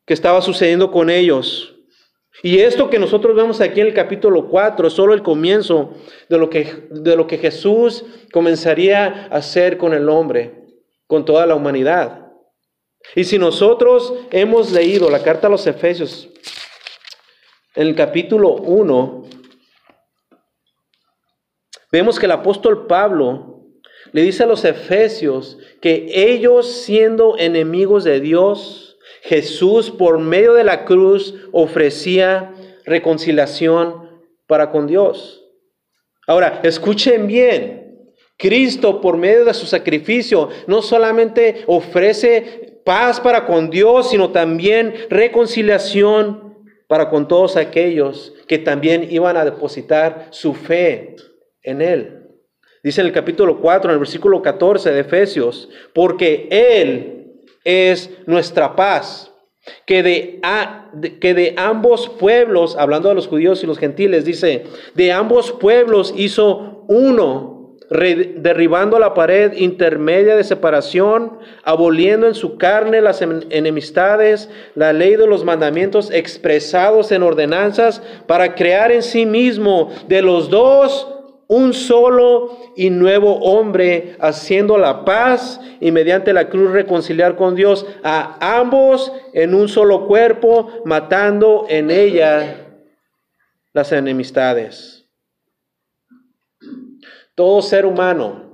que 0.07 0.15
estaba 0.15 0.41
sucediendo 0.41 0.91
con 0.91 1.11
ellos. 1.11 1.75
Y 2.43 2.61
esto 2.61 2.89
que 2.89 2.99
nosotros 2.99 3.35
vemos 3.35 3.61
aquí 3.61 3.81
en 3.81 3.89
el 3.89 3.95
capítulo 3.95 4.49
4 4.49 4.87
es 4.87 4.95
solo 4.95 5.13
el 5.13 5.23
comienzo 5.23 5.95
de 6.29 6.39
lo, 6.39 6.49
que, 6.49 6.87
de 6.91 7.17
lo 7.17 7.27
que 7.27 7.39
Jesús 7.39 8.05
comenzaría 8.33 9.29
a 9.31 9.37
hacer 9.37 9.77
con 9.77 9.93
el 9.93 10.09
hombre, 10.09 10.55
con 11.07 11.25
toda 11.25 11.47
la 11.47 11.57
humanidad. 11.57 12.29
Y 13.17 13.25
si 13.25 13.39
nosotros 13.39 14.15
hemos 14.31 14.71
leído 14.71 15.11
la 15.11 15.23
carta 15.23 15.49
a 15.49 15.51
los 15.51 15.67
Efesios, 15.67 16.29
en 17.75 17.89
el 17.89 17.95
capítulo 17.95 18.53
1, 18.53 19.25
Vemos 21.91 22.19
que 22.19 22.27
el 22.27 22.33
apóstol 22.33 22.87
Pablo 22.87 23.65
le 24.13 24.23
dice 24.23 24.43
a 24.43 24.47
los 24.47 24.65
efesios 24.65 25.59
que 25.81 26.07
ellos 26.13 26.83
siendo 26.83 27.39
enemigos 27.39 28.05
de 28.05 28.21
Dios, 28.21 28.99
Jesús 29.23 29.91
por 29.91 30.19
medio 30.19 30.55
de 30.55 30.65
la 30.65 30.85
cruz 30.85 31.35
ofrecía 31.53 32.55
reconciliación 32.85 34.21
para 34.47 34.71
con 34.71 34.87
Dios. 34.87 35.45
Ahora, 36.27 36.61
escuchen 36.63 37.27
bien, 37.27 38.13
Cristo 38.37 39.01
por 39.01 39.17
medio 39.17 39.45
de 39.45 39.55
su 39.55 39.67
sacrificio 39.67 40.51
no 40.67 40.83
solamente 40.83 41.65
ofrece 41.67 42.81
paz 42.85 43.21
para 43.21 43.47
con 43.47 43.71
Dios, 43.71 44.11
sino 44.11 44.31
también 44.31 44.95
reconciliación 45.11 46.55
para 46.87 47.09
con 47.09 47.29
todos 47.29 47.57
aquellos 47.57 48.35
que 48.47 48.59
también 48.59 49.09
iban 49.11 49.37
a 49.37 49.45
depositar 49.45 50.29
su 50.31 50.55
fe 50.55 51.17
en 51.69 51.83
Él. 51.83 52.23
Dice 52.83 53.01
en 53.01 53.09
el 53.09 53.13
capítulo 53.13 53.61
4, 53.61 53.91
en 53.91 53.95
el 53.95 53.99
versículo 53.99 54.41
14 54.41 54.91
de 54.91 55.01
Efesios, 55.01 55.69
porque 55.93 56.49
Él 56.51 57.43
es 57.65 58.11
nuestra 58.27 58.75
paz, 58.77 59.33
que 59.85 60.03
de, 60.03 60.41
que 61.21 61.35
de 61.35 61.55
ambos 61.59 62.09
pueblos, 62.09 62.77
hablando 62.77 63.11
de 63.11 63.15
los 63.15 63.27
judíos 63.27 63.63
y 63.63 63.67
los 63.67 63.79
gentiles, 63.79 64.25
dice, 64.25 64.65
de 64.95 65.13
ambos 65.13 65.53
pueblos 65.53 66.15
hizo 66.17 66.85
uno, 66.89 67.77
derribando 67.91 68.99
la 68.99 69.13
pared 69.13 69.53
intermedia 69.55 70.37
de 70.37 70.45
separación, 70.45 71.39
aboliendo 71.65 72.27
en 72.27 72.35
su 72.35 72.57
carne 72.57 73.01
las 73.01 73.21
enemistades, 73.23 74.49
la 74.75 74.93
ley 74.93 75.17
de 75.17 75.27
los 75.27 75.45
mandamientos 75.45 76.11
expresados 76.11 77.13
en 77.13 77.23
ordenanzas, 77.23 78.03
para 78.27 78.55
crear 78.55 78.93
en 78.93 79.03
sí 79.03 79.27
mismo 79.27 79.91
de 80.07 80.23
los 80.23 80.49
dos 80.49 81.18
un 81.49 81.73
solo 81.73 82.57
y 82.77 82.91
nuevo 82.91 83.37
hombre, 83.41 84.17
haciendo 84.21 84.79
la 84.79 85.05
paz 85.05 85.61
y 85.81 85.91
mediante 85.91 86.33
la 86.33 86.49
cruz 86.49 86.71
reconciliar 86.71 87.37
con 87.37 87.55
Dios 87.55 87.87
a 88.05 88.59
ambos 88.61 89.13
en 89.33 89.55
un 89.55 89.69
solo 89.69 90.07
cuerpo, 90.07 90.83
matando 90.85 91.67
en 91.69 91.91
ella 91.91 92.67
las 93.73 93.93
enemistades. 93.93 95.07
Todo 97.35 97.63
ser 97.63 97.87
humano 97.87 98.48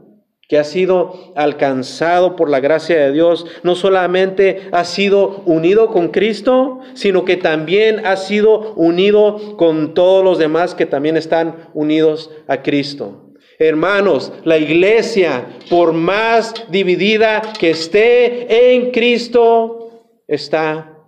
que 0.49 0.59
ha 0.59 0.65
sido 0.65 1.33
alcanzado 1.37 2.37
por 2.37 2.51
la 2.51 2.61
gracia 2.61 2.99
de 2.99 3.13
Dios, 3.13 3.47
no 3.63 3.75
solamente 3.75 4.69
ha 4.73 4.85
sido 4.85 5.43
unido 5.47 5.89
con 5.89 6.09
Cristo, 6.09 6.81
sino 6.95 7.25
que 7.25 7.37
también 7.37 8.05
ha 8.07 8.17
sido 8.17 8.75
unido 8.75 9.57
con 9.57 9.95
todos 9.95 10.23
los 10.23 10.39
demás 10.39 10.75
que 10.75 10.87
también 10.87 11.17
están 11.17 11.71
unidos 11.73 12.31
a 12.47 12.63
Cristo. 12.63 13.33
Hermanos, 13.59 14.33
la 14.45 14.59
iglesia, 14.59 15.47
por 15.71 15.93
más 15.93 16.53
dividida 16.71 17.41
que 17.59 17.71
esté 17.71 18.75
en 18.75 18.91
Cristo, 18.91 20.11
está 20.27 20.99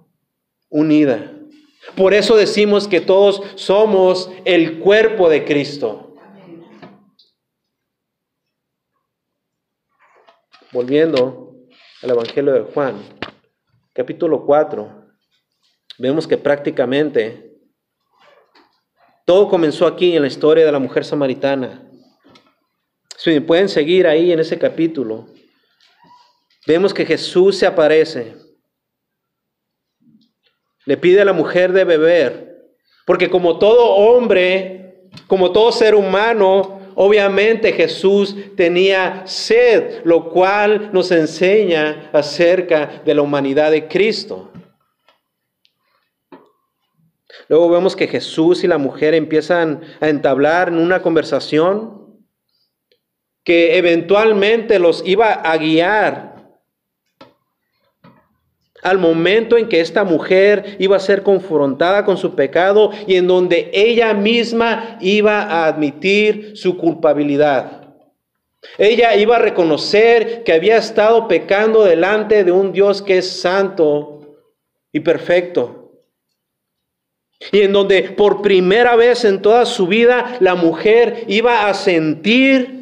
unida. 0.69 1.33
Por 1.97 2.14
eso 2.14 2.37
decimos 2.37 2.88
que 2.88 3.00
todos 3.00 3.43
somos 3.57 4.31
el 4.45 4.78
cuerpo 4.78 5.28
de 5.28 5.45
Cristo. 5.45 6.05
Volviendo 10.76 11.54
al 12.02 12.11
Evangelio 12.11 12.52
de 12.52 12.61
Juan, 12.61 13.02
capítulo 13.95 14.45
4, 14.45 15.06
vemos 15.97 16.28
que 16.28 16.37
prácticamente 16.37 17.56
todo 19.25 19.49
comenzó 19.49 19.87
aquí 19.87 20.14
en 20.14 20.21
la 20.21 20.28
historia 20.28 20.66
de 20.66 20.73
la 20.73 20.78
mujer 20.78 21.06
samaritana. 21.06 21.90
Si 23.16 23.40
pueden 23.40 23.71
seguir 23.71 24.06
ahí 24.06 24.33
en 24.33 24.38
ese 24.38 24.59
capítulo, 24.59 25.28
vemos 26.66 26.92
que 26.92 27.06
Jesús 27.06 27.56
se 27.56 27.64
aparece, 27.64 28.37
le 30.85 30.99
pide 30.99 31.23
a 31.23 31.25
la 31.25 31.33
mujer 31.33 31.73
de 31.73 31.85
beber, 31.85 32.66
porque 33.06 33.30
como 33.30 33.59
todo 33.59 33.95
hombre, 33.95 35.09
como 35.26 35.52
todo 35.52 35.73
ser 35.73 35.95
humano, 35.95 36.75
Obviamente 36.99 37.75
Jesús 37.75 38.35
tenía 38.57 39.26
sed, 39.26 40.00
lo 40.05 40.31
cual 40.31 40.91
nos 40.95 41.11
enseña 41.11 42.09
acerca 42.11 43.03
de 43.05 43.15
la 43.15 43.21
humanidad 43.21 43.71
de 43.71 43.87
Cristo. 43.87 44.50
Luego 47.49 47.69
vemos 47.69 47.95
que 47.95 48.09
Jesús 48.09 48.65
y 48.65 48.67
la 48.67 48.79
mujer 48.79 49.12
empiezan 49.12 49.83
a 50.00 50.09
entablar 50.09 50.69
en 50.69 50.79
una 50.79 51.03
conversación 51.03 52.17
que 53.45 53.76
eventualmente 53.76 54.79
los 54.79 55.07
iba 55.07 55.33
a 55.35 55.55
guiar 55.59 56.36
al 58.83 58.99
momento 58.99 59.56
en 59.56 59.68
que 59.68 59.80
esta 59.80 60.04
mujer 60.04 60.76
iba 60.78 60.97
a 60.97 61.00
ser 61.00 61.23
confrontada 61.23 62.04
con 62.04 62.16
su 62.16 62.35
pecado 62.35 62.90
y 63.06 63.16
en 63.16 63.26
donde 63.26 63.71
ella 63.73 64.14
misma 64.14 64.99
iba 65.00 65.42
a 65.42 65.66
admitir 65.66 66.56
su 66.56 66.76
culpabilidad. 66.76 67.95
Ella 68.78 69.14
iba 69.16 69.37
a 69.37 69.40
reconocer 69.40 70.42
que 70.45 70.52
había 70.52 70.76
estado 70.76 71.28
pecando 71.28 71.85
delante 71.85 72.45
de 72.45 72.52
un 72.52 72.73
Dios 72.73 73.02
que 73.02 73.18
es 73.18 73.40
santo 73.40 74.38
y 74.92 75.00
perfecto. 75.00 75.92
Y 77.52 77.61
en 77.61 77.73
donde 77.73 78.02
por 78.02 78.42
primera 78.42 78.97
vez 78.97 79.25
en 79.25 79.42
toda 79.42 79.66
su 79.66 79.87
vida 79.87 80.37
la 80.40 80.54
mujer 80.54 81.25
iba 81.28 81.69
a 81.69 81.75
sentir 81.75 82.75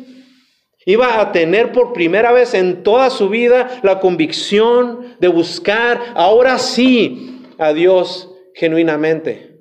Iba 0.87 1.21
a 1.21 1.33
tener 1.33 1.73
por 1.73 1.93
primera 1.93 2.33
vez 2.33 2.53
en 2.55 2.83
toda 2.83 3.09
su 3.11 3.29
vida 3.29 3.81
la 3.83 4.01
convicción 4.01 5.17
de 5.19 5.29
buscar 5.29 6.13
ahora 6.15 6.59
sí 6.59 7.43
a 7.59 7.73
Dios 7.73 8.31
genuinamente. 8.55 9.55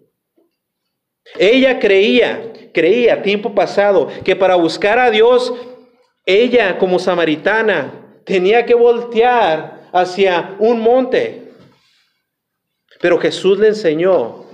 Ella 1.38 1.80
creía, 1.80 2.52
creía 2.74 3.22
tiempo 3.22 3.56
pasado, 3.56 4.10
que 4.24 4.36
para 4.36 4.56
buscar 4.56 5.00
a 5.00 5.10
Dios, 5.10 5.54
ella 6.26 6.78
como 6.78 7.00
samaritana 7.00 8.20
tenía 8.26 8.66
que 8.66 8.76
voltear 8.76 9.90
hacia 9.94 10.56
un 10.60 10.82
monte. 10.82 11.52
Pero 13.00 13.18
Jesús 13.18 13.60
le 13.60 13.70
enseñó 13.70 14.46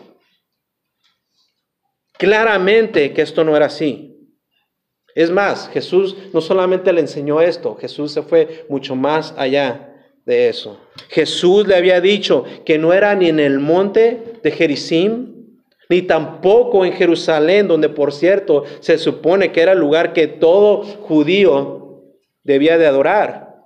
claramente 2.18 3.14
que 3.14 3.22
esto 3.22 3.44
no 3.44 3.56
era 3.56 3.68
así. 3.68 4.09
Es 5.20 5.30
más, 5.30 5.70
Jesús 5.74 6.16
no 6.32 6.40
solamente 6.40 6.94
le 6.94 7.02
enseñó 7.02 7.42
esto, 7.42 7.76
Jesús 7.76 8.14
se 8.14 8.22
fue 8.22 8.64
mucho 8.70 8.96
más 8.96 9.34
allá 9.36 9.98
de 10.26 10.48
eso. 10.48 10.80
Jesús 11.10 11.68
le 11.68 11.76
había 11.76 12.00
dicho 12.00 12.46
que 12.64 12.78
no 12.78 12.94
era 12.94 13.14
ni 13.16 13.28
en 13.28 13.42
el 13.42 13.60
monte 13.60 14.40
de 14.42 14.50
Jericim, 14.50 15.58
ni 15.90 16.04
tampoco 16.04 16.86
en 16.86 16.94
Jerusalén, 16.94 17.68
donde 17.68 17.90
por 17.90 18.14
cierto 18.14 18.64
se 18.80 18.98
supone 18.98 19.52
que 19.52 19.60
era 19.60 19.74
el 19.74 19.80
lugar 19.80 20.14
que 20.14 20.28
todo 20.28 20.84
judío 20.84 22.00
debía 22.46 22.78
de 22.78 22.88
adorar. 22.88 23.58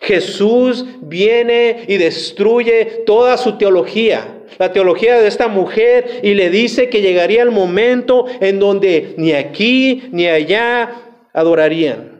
Jesús 0.00 0.86
viene 1.00 1.86
y 1.88 1.96
destruye 1.96 3.02
toda 3.04 3.36
su 3.36 3.58
teología 3.58 4.33
la 4.58 4.72
teología 4.72 5.20
de 5.20 5.28
esta 5.28 5.48
mujer 5.48 6.20
y 6.22 6.34
le 6.34 6.50
dice 6.50 6.88
que 6.88 7.00
llegaría 7.00 7.42
el 7.42 7.50
momento 7.50 8.26
en 8.40 8.58
donde 8.58 9.14
ni 9.16 9.32
aquí 9.32 10.04
ni 10.12 10.26
allá 10.26 10.90
adorarían. 11.32 12.14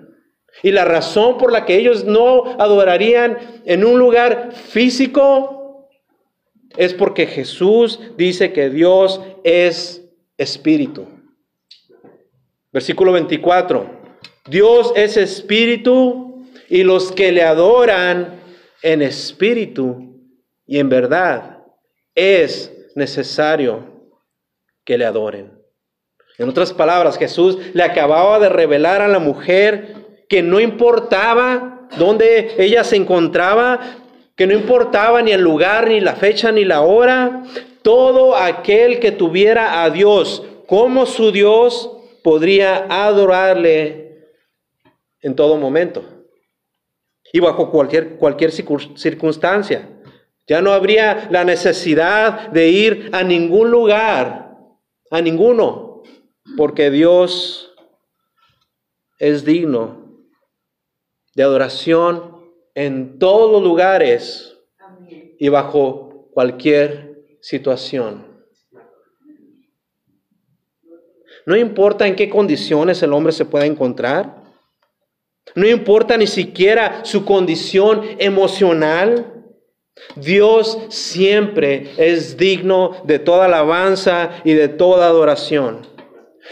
Y 0.62 0.70
la 0.70 0.84
razón 0.84 1.36
por 1.38 1.52
la 1.52 1.64
que 1.64 1.76
ellos 1.76 2.04
no 2.04 2.44
adorarían 2.58 3.38
en 3.64 3.84
un 3.84 3.98
lugar 3.98 4.52
físico 4.52 5.88
es 6.76 6.94
porque 6.94 7.26
Jesús 7.26 8.00
dice 8.16 8.52
que 8.52 8.70
Dios 8.70 9.20
es 9.42 10.02
espíritu. 10.38 11.06
Versículo 12.72 13.12
24. 13.12 13.86
Dios 14.48 14.92
es 14.96 15.16
espíritu 15.16 16.44
y 16.68 16.82
los 16.82 17.12
que 17.12 17.32
le 17.32 17.42
adoran 17.42 18.40
en 18.82 19.02
espíritu 19.02 20.18
y 20.66 20.78
en 20.78 20.88
verdad 20.88 21.53
es 22.14 22.72
necesario 22.94 23.84
que 24.84 24.98
le 24.98 25.04
adoren. 25.04 25.58
En 26.38 26.48
otras 26.48 26.72
palabras, 26.72 27.18
Jesús 27.18 27.58
le 27.74 27.82
acababa 27.82 28.38
de 28.38 28.48
revelar 28.48 29.00
a 29.02 29.08
la 29.08 29.18
mujer 29.18 29.94
que 30.28 30.42
no 30.42 30.60
importaba 30.60 31.88
dónde 31.96 32.54
ella 32.58 32.82
se 32.82 32.96
encontraba, 32.96 33.80
que 34.36 34.46
no 34.46 34.54
importaba 34.54 35.22
ni 35.22 35.30
el 35.30 35.42
lugar, 35.42 35.88
ni 35.88 36.00
la 36.00 36.16
fecha, 36.16 36.50
ni 36.50 36.64
la 36.64 36.80
hora, 36.80 37.44
todo 37.82 38.36
aquel 38.36 38.98
que 38.98 39.12
tuviera 39.12 39.82
a 39.84 39.90
Dios 39.90 40.42
como 40.66 41.06
su 41.06 41.30
Dios 41.30 41.90
podría 42.22 42.86
adorarle 42.88 44.30
en 45.20 45.36
todo 45.36 45.56
momento 45.56 46.04
y 47.32 47.40
bajo 47.40 47.70
cualquier, 47.70 48.16
cualquier 48.16 48.52
circunstancia. 48.52 49.88
Ya 50.46 50.60
no 50.60 50.72
habría 50.72 51.28
la 51.30 51.44
necesidad 51.44 52.50
de 52.50 52.68
ir 52.68 53.10
a 53.12 53.22
ningún 53.22 53.70
lugar, 53.70 54.58
a 55.10 55.20
ninguno, 55.20 56.02
porque 56.56 56.90
Dios 56.90 57.74
es 59.18 59.44
digno 59.44 60.04
de 61.34 61.42
adoración 61.42 62.34
en 62.74 63.18
todos 63.18 63.50
los 63.50 63.62
lugares 63.62 64.58
y 65.38 65.48
bajo 65.48 66.28
cualquier 66.32 67.24
situación. 67.40 68.34
No 71.46 71.56
importa 71.56 72.06
en 72.06 72.16
qué 72.16 72.28
condiciones 72.28 73.02
el 73.02 73.12
hombre 73.12 73.32
se 73.32 73.44
pueda 73.44 73.66
encontrar. 73.66 74.42
No 75.54 75.66
importa 75.66 76.16
ni 76.16 76.26
siquiera 76.26 77.04
su 77.04 77.24
condición 77.24 78.02
emocional. 78.18 79.33
Dios 80.16 80.78
siempre 80.88 81.92
es 81.96 82.36
digno 82.36 83.02
de 83.04 83.18
toda 83.18 83.46
alabanza 83.46 84.30
y 84.44 84.52
de 84.52 84.68
toda 84.68 85.06
adoración. 85.06 85.86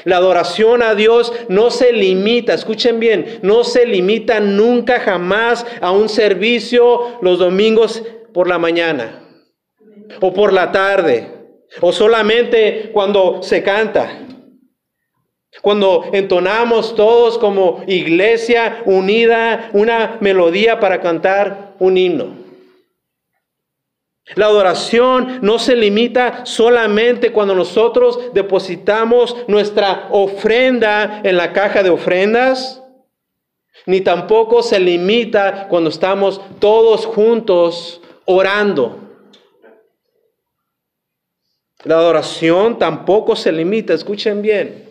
La 0.05 0.17
adoración 0.17 0.83
a 0.83 0.95
Dios 0.95 1.33
no 1.49 1.71
se 1.71 1.93
limita, 1.93 2.55
escuchen 2.55 2.99
bien, 2.99 3.41
no 3.43 3.63
se 3.63 3.87
limita 3.87 4.41
nunca 4.41 5.01
jamás 5.01 5.67
a 5.81 5.91
un 5.91 6.09
servicio 6.09 7.19
los 7.21 7.39
domingos 7.39 8.03
por 8.33 8.49
la 8.49 8.59
mañana 8.59 9.29
o 10.21 10.33
por 10.33 10.53
la 10.53 10.73
tarde 10.73 11.29
o 11.81 11.93
solamente 11.93 12.91
cuando 12.93 13.43
se 13.43 13.63
canta. 13.63 14.19
Cuando 15.61 16.07
entonamos 16.13 16.95
todos 16.97 17.39
como 17.39 17.85
iglesia 17.87 18.83
unida 18.87 19.71
una 19.75 20.17
melodía 20.21 20.81
para 20.81 21.01
cantar 21.01 21.75
un 21.79 21.99
himno. 21.99 22.42
La 24.35 24.47
adoración 24.47 25.41
no 25.43 25.59
se 25.59 25.75
limita 25.75 26.47
solamente 26.47 27.33
cuando 27.33 27.55
nosotros 27.55 28.33
depositamos 28.33 29.37
nuestra 29.49 30.09
ofrenda 30.11 31.21
en 31.25 31.37
la 31.37 31.53
caja 31.53 31.83
de 31.83 31.91
ofrendas, 31.91 32.83
ni 33.85 34.01
tampoco 34.01 34.63
se 34.63 34.79
limita 34.79 35.67
cuando 35.69 35.91
estamos 35.91 36.41
todos 36.61 37.05
juntos 37.05 38.01
orando. 38.25 38.99
La 41.85 41.97
adoración 41.97 42.79
tampoco 42.79 43.35
se 43.35 43.51
limita, 43.51 43.93
escuchen 43.93 44.41
bien, 44.41 44.89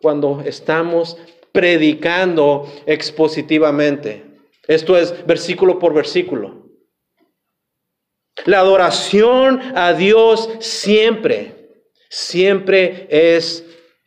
cuando 0.00 0.40
estamos 0.46 1.18
predicando 1.50 2.72
expositivamente. 2.86 4.24
Esto 4.68 4.96
es 4.96 5.26
versículo 5.26 5.80
por 5.80 5.92
versículo. 5.92 6.65
La 8.44 8.60
adoración 8.60 9.60
a 9.74 9.92
Dios 9.94 10.50
siempre, 10.60 11.80
siempre 12.08 13.06
es 13.10 13.64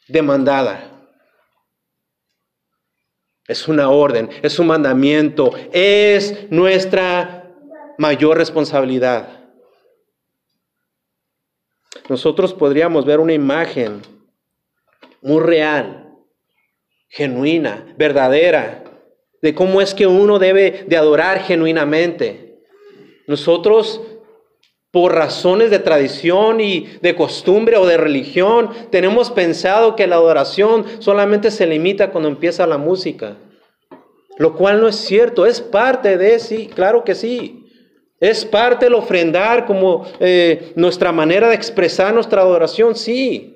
demandada. 0.08 0.86
Es 3.48 3.68
una 3.68 3.90
orden, 3.90 4.30
es 4.44 4.60
un 4.60 4.68
mandamiento, 4.68 5.52
es 5.74 6.50
nuestra 6.52 7.52
mayor 7.98 8.38
responsabilidad. 8.38 9.40
Nosotros 12.08 12.54
podríamos 12.54 13.06
ver 13.06 13.20
una 13.20 13.34
imagen 13.34 14.02
muy 15.22 15.42
real, 15.42 16.16
genuina, 17.08 17.94
verdadera, 17.98 18.84
de 19.42 19.56
cómo 19.56 19.82
es 19.82 19.94
que 19.94 20.06
uno 20.08 20.38
debe 20.38 20.86
de 20.88 20.98
adorar 20.98 21.42
genuinamente. 21.42 22.62
Nosotros 23.28 24.02
por 24.92 25.14
razones 25.14 25.70
de 25.70 25.80
tradición 25.80 26.62
y 26.62 26.88
de 27.02 27.16
costumbre 27.16 27.78
o 27.78 27.86
de 27.86 27.98
religión, 27.98 28.72
tenemos 28.90 29.30
pensado 29.30 29.96
que 29.96 30.08
la 30.08 30.16
adoración 30.16 30.86
solamente 31.00 31.52
se 31.52 31.68
limita 31.68 32.12
cuando 32.12 32.30
empieza 32.30 32.66
la 32.66 32.78
música. 32.78 33.38
Lo 34.38 34.56
cual 34.56 34.82
no 34.82 34.88
es 34.88 34.96
cierto, 34.96 35.46
es 35.46 35.62
parte 35.62 36.18
de 36.18 36.40
sí, 36.40 36.70
claro 36.74 37.04
que 37.04 37.14
sí. 37.14 37.68
Es 38.20 38.46
parte 38.46 38.86
del 38.86 38.96
ofrendar 38.96 39.66
como 39.66 40.06
eh, 40.20 40.74
nuestra 40.76 41.12
manera 41.12 41.50
de 41.50 41.56
expresar 41.56 42.14
nuestra 42.14 42.42
adoración, 42.42 42.96
sí. 42.96 43.56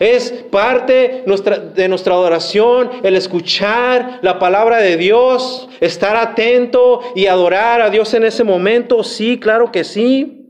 Es 0.00 0.32
parte 0.50 1.22
nuestra, 1.26 1.58
de 1.58 1.88
nuestra 1.88 2.14
adoración 2.14 2.90
el 3.02 3.16
escuchar 3.16 4.18
la 4.22 4.38
palabra 4.38 4.78
de 4.78 4.96
Dios, 4.96 5.68
estar 5.80 6.16
atento 6.16 7.00
y 7.14 7.26
adorar 7.26 7.80
a 7.80 7.90
Dios 7.90 8.14
en 8.14 8.24
ese 8.24 8.44
momento, 8.44 9.04
sí, 9.04 9.38
claro 9.38 9.70
que 9.70 9.84
sí. 9.84 10.43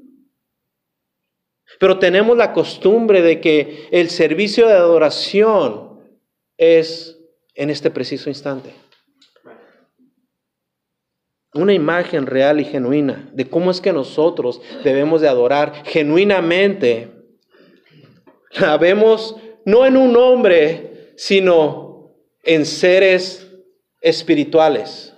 Pero 1.78 1.98
tenemos 1.98 2.36
la 2.36 2.52
costumbre 2.52 3.22
de 3.22 3.40
que 3.40 3.88
el 3.90 4.10
servicio 4.10 4.66
de 4.66 4.74
adoración 4.74 6.00
es 6.56 7.18
en 7.54 7.70
este 7.70 7.90
preciso 7.90 8.28
instante. 8.28 8.74
Una 11.54 11.72
imagen 11.72 12.26
real 12.26 12.60
y 12.60 12.64
genuina 12.64 13.28
de 13.32 13.48
cómo 13.48 13.70
es 13.70 13.80
que 13.80 13.92
nosotros 13.92 14.60
debemos 14.82 15.20
de 15.20 15.28
adorar 15.28 15.84
genuinamente. 15.84 17.12
La 18.60 18.76
vemos 18.76 19.36
no 19.64 19.86
en 19.86 19.96
un 19.96 20.16
hombre, 20.16 21.12
sino 21.16 22.12
en 22.42 22.66
seres 22.66 23.48
espirituales. 24.00 25.14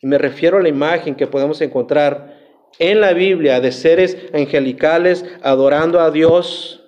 Y 0.00 0.06
me 0.06 0.18
refiero 0.18 0.58
a 0.58 0.62
la 0.62 0.68
imagen 0.68 1.14
que 1.14 1.26
podemos 1.26 1.60
encontrar 1.60 2.33
en 2.78 3.00
la 3.00 3.12
Biblia 3.12 3.60
de 3.60 3.72
seres 3.72 4.16
angelicales 4.32 5.24
adorando 5.42 6.00
a 6.00 6.10
Dios 6.10 6.80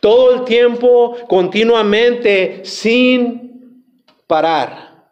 todo 0.00 0.34
el 0.34 0.44
tiempo, 0.44 1.16
continuamente, 1.28 2.64
sin 2.64 3.84
parar. 4.26 5.06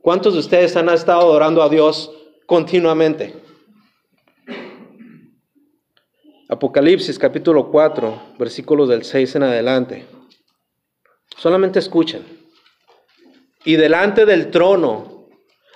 ¿Cuántos 0.00 0.34
de 0.34 0.40
ustedes 0.40 0.76
han 0.76 0.88
estado 0.88 1.20
adorando 1.20 1.62
a 1.62 1.68
Dios 1.68 2.10
continuamente? 2.46 3.34
Apocalipsis 6.48 7.18
capítulo 7.18 7.70
4, 7.70 8.22
versículos 8.38 8.88
del 8.88 9.04
6 9.04 9.36
en 9.36 9.42
adelante. 9.42 10.06
Solamente 11.36 11.78
escuchen. 11.78 12.24
Y 13.64 13.76
delante 13.76 14.24
del 14.24 14.50
trono 14.50 15.28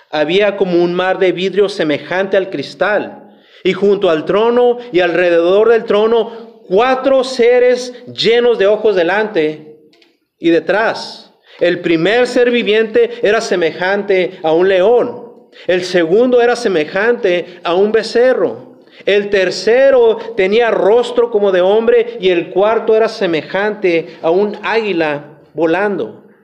había 0.09 0.57
como 0.57 0.83
un 0.83 0.95
mar 0.95 1.19
de 1.19 1.31
vidrio 1.31 1.69
semejante 1.69 2.37
al 2.37 2.49
cristal 2.49 3.22
y 3.63 3.73
junto 3.73 4.09
al 4.09 4.25
trono 4.25 4.77
y 4.91 4.99
alrededor 4.99 5.69
del 5.69 5.85
trono 5.85 6.61
cuatro 6.67 7.23
seres 7.23 7.93
llenos 8.07 8.57
de 8.57 8.67
ojos 8.67 8.95
delante 8.95 9.77
y 10.39 10.49
detrás. 10.49 11.33
El 11.59 11.79
primer 11.79 12.27
ser 12.27 12.49
viviente 12.51 13.19
era 13.21 13.39
semejante 13.39 14.39
a 14.43 14.51
un 14.51 14.67
león. 14.67 15.49
El 15.67 15.83
segundo 15.83 16.41
era 16.41 16.55
semejante 16.55 17.59
a 17.63 17.75
un 17.75 17.91
becerro. 17.91 18.79
El 19.05 19.29
tercero 19.29 20.17
tenía 20.35 20.71
rostro 20.71 21.29
como 21.29 21.51
de 21.51 21.61
hombre 21.61 22.17
y 22.19 22.29
el 22.29 22.49
cuarto 22.49 22.95
era 22.95 23.07
semejante 23.07 24.17
a 24.21 24.29
un 24.29 24.57
águila 24.63 25.39
volando. 25.53 26.22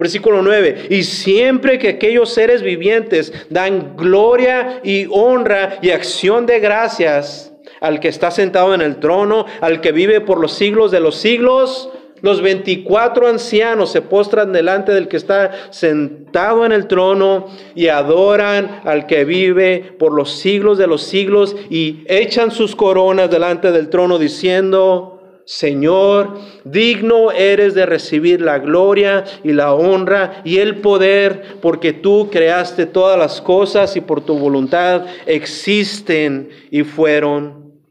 Versículo 0.00 0.40
9, 0.40 0.86
y 0.88 1.02
siempre 1.02 1.78
que 1.78 1.90
aquellos 1.90 2.32
seres 2.32 2.62
vivientes 2.62 3.34
dan 3.50 3.98
gloria 3.98 4.80
y 4.82 5.06
honra 5.10 5.78
y 5.82 5.90
acción 5.90 6.46
de 6.46 6.58
gracias 6.58 7.52
al 7.82 8.00
que 8.00 8.08
está 8.08 8.30
sentado 8.30 8.72
en 8.74 8.80
el 8.80 8.96
trono, 8.96 9.44
al 9.60 9.82
que 9.82 9.92
vive 9.92 10.22
por 10.22 10.40
los 10.40 10.54
siglos 10.54 10.90
de 10.90 11.00
los 11.00 11.16
siglos, 11.16 11.90
los 12.22 12.40
24 12.40 13.28
ancianos 13.28 13.92
se 13.92 14.00
postran 14.00 14.54
delante 14.54 14.92
del 14.92 15.06
que 15.06 15.18
está 15.18 15.68
sentado 15.68 16.64
en 16.64 16.72
el 16.72 16.86
trono 16.86 17.48
y 17.74 17.88
adoran 17.88 18.80
al 18.84 19.06
que 19.06 19.26
vive 19.26 19.96
por 19.98 20.14
los 20.14 20.32
siglos 20.32 20.78
de 20.78 20.86
los 20.86 21.02
siglos 21.02 21.54
y 21.68 22.04
echan 22.06 22.52
sus 22.52 22.74
coronas 22.74 23.30
delante 23.30 23.70
del 23.70 23.90
trono 23.90 24.18
diciendo, 24.18 25.19
Señor, 25.50 26.38
digno 26.62 27.32
eres 27.32 27.74
de 27.74 27.84
recibir 27.84 28.40
la 28.40 28.60
gloria 28.60 29.24
y 29.42 29.50
la 29.50 29.74
honra 29.74 30.42
y 30.44 30.58
el 30.58 30.80
poder, 30.80 31.58
porque 31.60 31.92
tú 31.92 32.30
creaste 32.30 32.86
todas 32.86 33.18
las 33.18 33.40
cosas 33.40 33.96
y 33.96 34.00
por 34.00 34.24
tu 34.24 34.38
voluntad 34.38 35.06
existen 35.26 36.50
y 36.70 36.84
fueron 36.84 37.82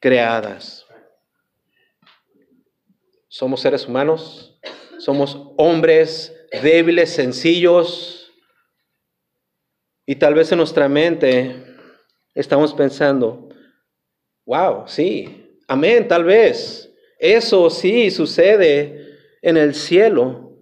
creadas. 0.00 0.84
Somos 3.28 3.60
seres 3.60 3.86
humanos, 3.86 4.58
somos 4.98 5.40
hombres 5.58 6.36
débiles, 6.60 7.14
sencillos, 7.14 8.32
y 10.06 10.16
tal 10.16 10.34
vez 10.34 10.50
en 10.50 10.58
nuestra 10.58 10.88
mente 10.88 11.54
estamos 12.34 12.74
pensando, 12.74 13.48
wow, 14.44 14.88
sí, 14.88 15.46
Amén, 15.70 16.08
tal 16.08 16.24
vez. 16.24 16.92
Eso 17.16 17.70
sí 17.70 18.10
sucede 18.10 19.06
en 19.40 19.56
el 19.56 19.76
cielo. 19.76 20.58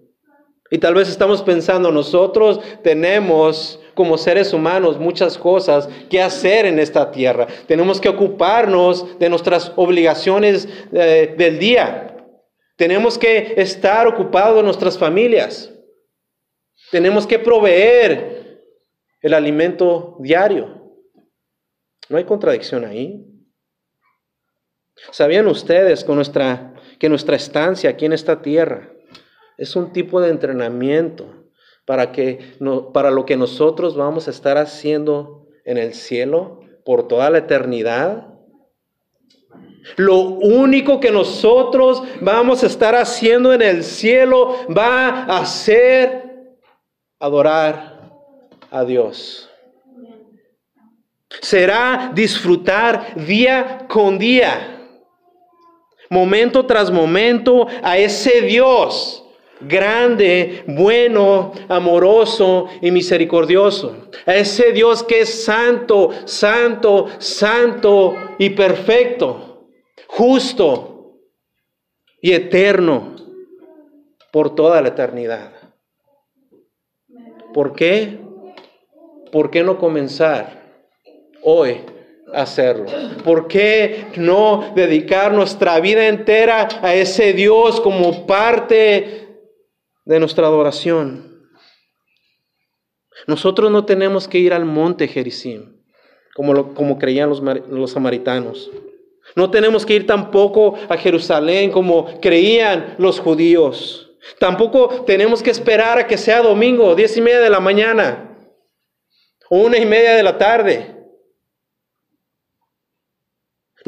Y 0.69 0.77
tal 0.77 0.93
vez 0.93 1.09
estamos 1.09 1.41
pensando, 1.41 1.91
nosotros 1.91 2.59
tenemos 2.83 3.79
como 3.95 4.19
seres 4.19 4.53
humanos 4.53 4.99
muchas 4.99 5.35
cosas 5.35 5.89
que 6.11 6.21
hacer 6.21 6.67
en 6.67 6.77
esta 6.77 7.09
tierra. 7.09 7.47
Tenemos 7.65 7.99
que 7.99 8.07
ocuparnos 8.07 9.17
de 9.17 9.29
nuestras 9.29 9.73
obligaciones 9.77 10.69
eh, 10.93 11.33
del 11.35 11.57
día. 11.57 12.15
Tenemos 12.75 13.17
que 13.17 13.55
estar 13.57 14.05
ocupados 14.05 14.57
de 14.57 14.63
nuestras 14.63 14.95
familias. 14.95 15.73
Tenemos 16.91 17.25
que 17.25 17.39
proveer 17.39 18.61
el 19.21 19.33
alimento 19.33 20.17
diario. 20.19 21.01
No 22.09 22.17
hay 22.17 22.25
contradicción 22.25 22.85
ahí. 22.85 23.25
¿Sabían 25.11 25.47
ustedes 25.47 26.05
que 26.99 27.09
nuestra 27.09 27.35
estancia 27.35 27.89
aquí 27.89 28.05
en 28.05 28.13
esta 28.13 28.41
tierra 28.41 28.91
es 29.57 29.75
un 29.75 29.91
tipo 29.91 30.21
de 30.21 30.29
entrenamiento 30.29 31.39
para, 31.85 32.11
que, 32.11 32.55
para 32.93 33.11
lo 33.11 33.25
que 33.25 33.35
nosotros 33.35 33.95
vamos 33.95 34.27
a 34.27 34.31
estar 34.31 34.57
haciendo 34.57 35.47
en 35.65 35.77
el 35.77 35.93
cielo 35.93 36.61
por 36.85 37.07
toda 37.07 37.29
la 37.29 37.39
eternidad. 37.39 38.27
Lo 39.97 40.19
único 40.19 40.99
que 40.99 41.11
nosotros 41.11 42.03
vamos 42.21 42.63
a 42.63 42.67
estar 42.67 42.95
haciendo 42.95 43.53
en 43.53 43.61
el 43.61 43.83
cielo 43.83 44.55
va 44.75 45.23
a 45.23 45.45
ser 45.45 46.57
adorar 47.19 48.11
a 48.71 48.83
Dios. 48.85 49.49
Será 51.41 52.11
disfrutar 52.13 53.15
día 53.25 53.85
con 53.87 54.17
día, 54.17 54.78
momento 56.09 56.65
tras 56.65 56.91
momento 56.91 57.67
a 57.83 57.97
ese 57.97 58.41
Dios 58.41 59.23
grande, 59.61 60.63
bueno, 60.67 61.51
amoroso 61.67 62.67
y 62.81 62.91
misericordioso. 62.91 64.09
A 64.25 64.35
ese 64.35 64.71
Dios 64.71 65.03
que 65.03 65.21
es 65.21 65.43
santo, 65.43 66.11
santo, 66.25 67.07
santo 67.19 68.15
y 68.37 68.51
perfecto, 68.51 69.67
justo 70.07 71.19
y 72.21 72.33
eterno 72.33 73.15
por 74.31 74.55
toda 74.55 74.81
la 74.81 74.89
eternidad. 74.89 75.51
¿Por 77.53 77.73
qué? 77.73 78.19
¿Por 79.31 79.49
qué 79.51 79.63
no 79.63 79.77
comenzar 79.77 80.83
hoy 81.43 81.81
hacerlo? 82.33 82.85
¿Por 83.23 83.47
qué 83.47 84.07
no 84.15 84.71
dedicar 84.75 85.33
nuestra 85.33 85.79
vida 85.79 86.07
entera 86.07 86.67
a 86.81 86.93
ese 86.95 87.33
Dios 87.33 87.81
como 87.81 88.25
parte 88.25 89.29
de 90.09 90.19
nuestra 90.19 90.47
adoración. 90.47 91.47
Nosotros 93.27 93.69
no 93.69 93.85
tenemos 93.85 94.27
que 94.27 94.39
ir 94.39 94.53
al 94.53 94.65
monte 94.65 95.07
Jericim, 95.07 95.75
como, 96.33 96.73
como 96.73 96.97
creían 96.97 97.29
los, 97.29 97.43
los 97.43 97.91
samaritanos. 97.91 98.71
No 99.35 99.51
tenemos 99.51 99.85
que 99.85 99.93
ir 99.93 100.07
tampoco 100.07 100.73
a 100.89 100.97
Jerusalén 100.97 101.69
como 101.69 102.19
creían 102.21 102.95
los 102.97 103.19
judíos. 103.19 104.09
Tampoco 104.39 105.03
tenemos 105.05 105.43
que 105.43 105.51
esperar 105.51 105.99
a 105.99 106.07
que 106.07 106.17
sea 106.17 106.41
domingo, 106.41 106.95
diez 106.95 107.15
y 107.15 107.21
media 107.21 107.41
de 107.41 107.51
la 107.51 107.59
mañana, 107.59 108.35
o 109.47 109.59
una 109.59 109.77
y 109.77 109.85
media 109.85 110.15
de 110.15 110.23
la 110.23 110.39
tarde. 110.39 110.98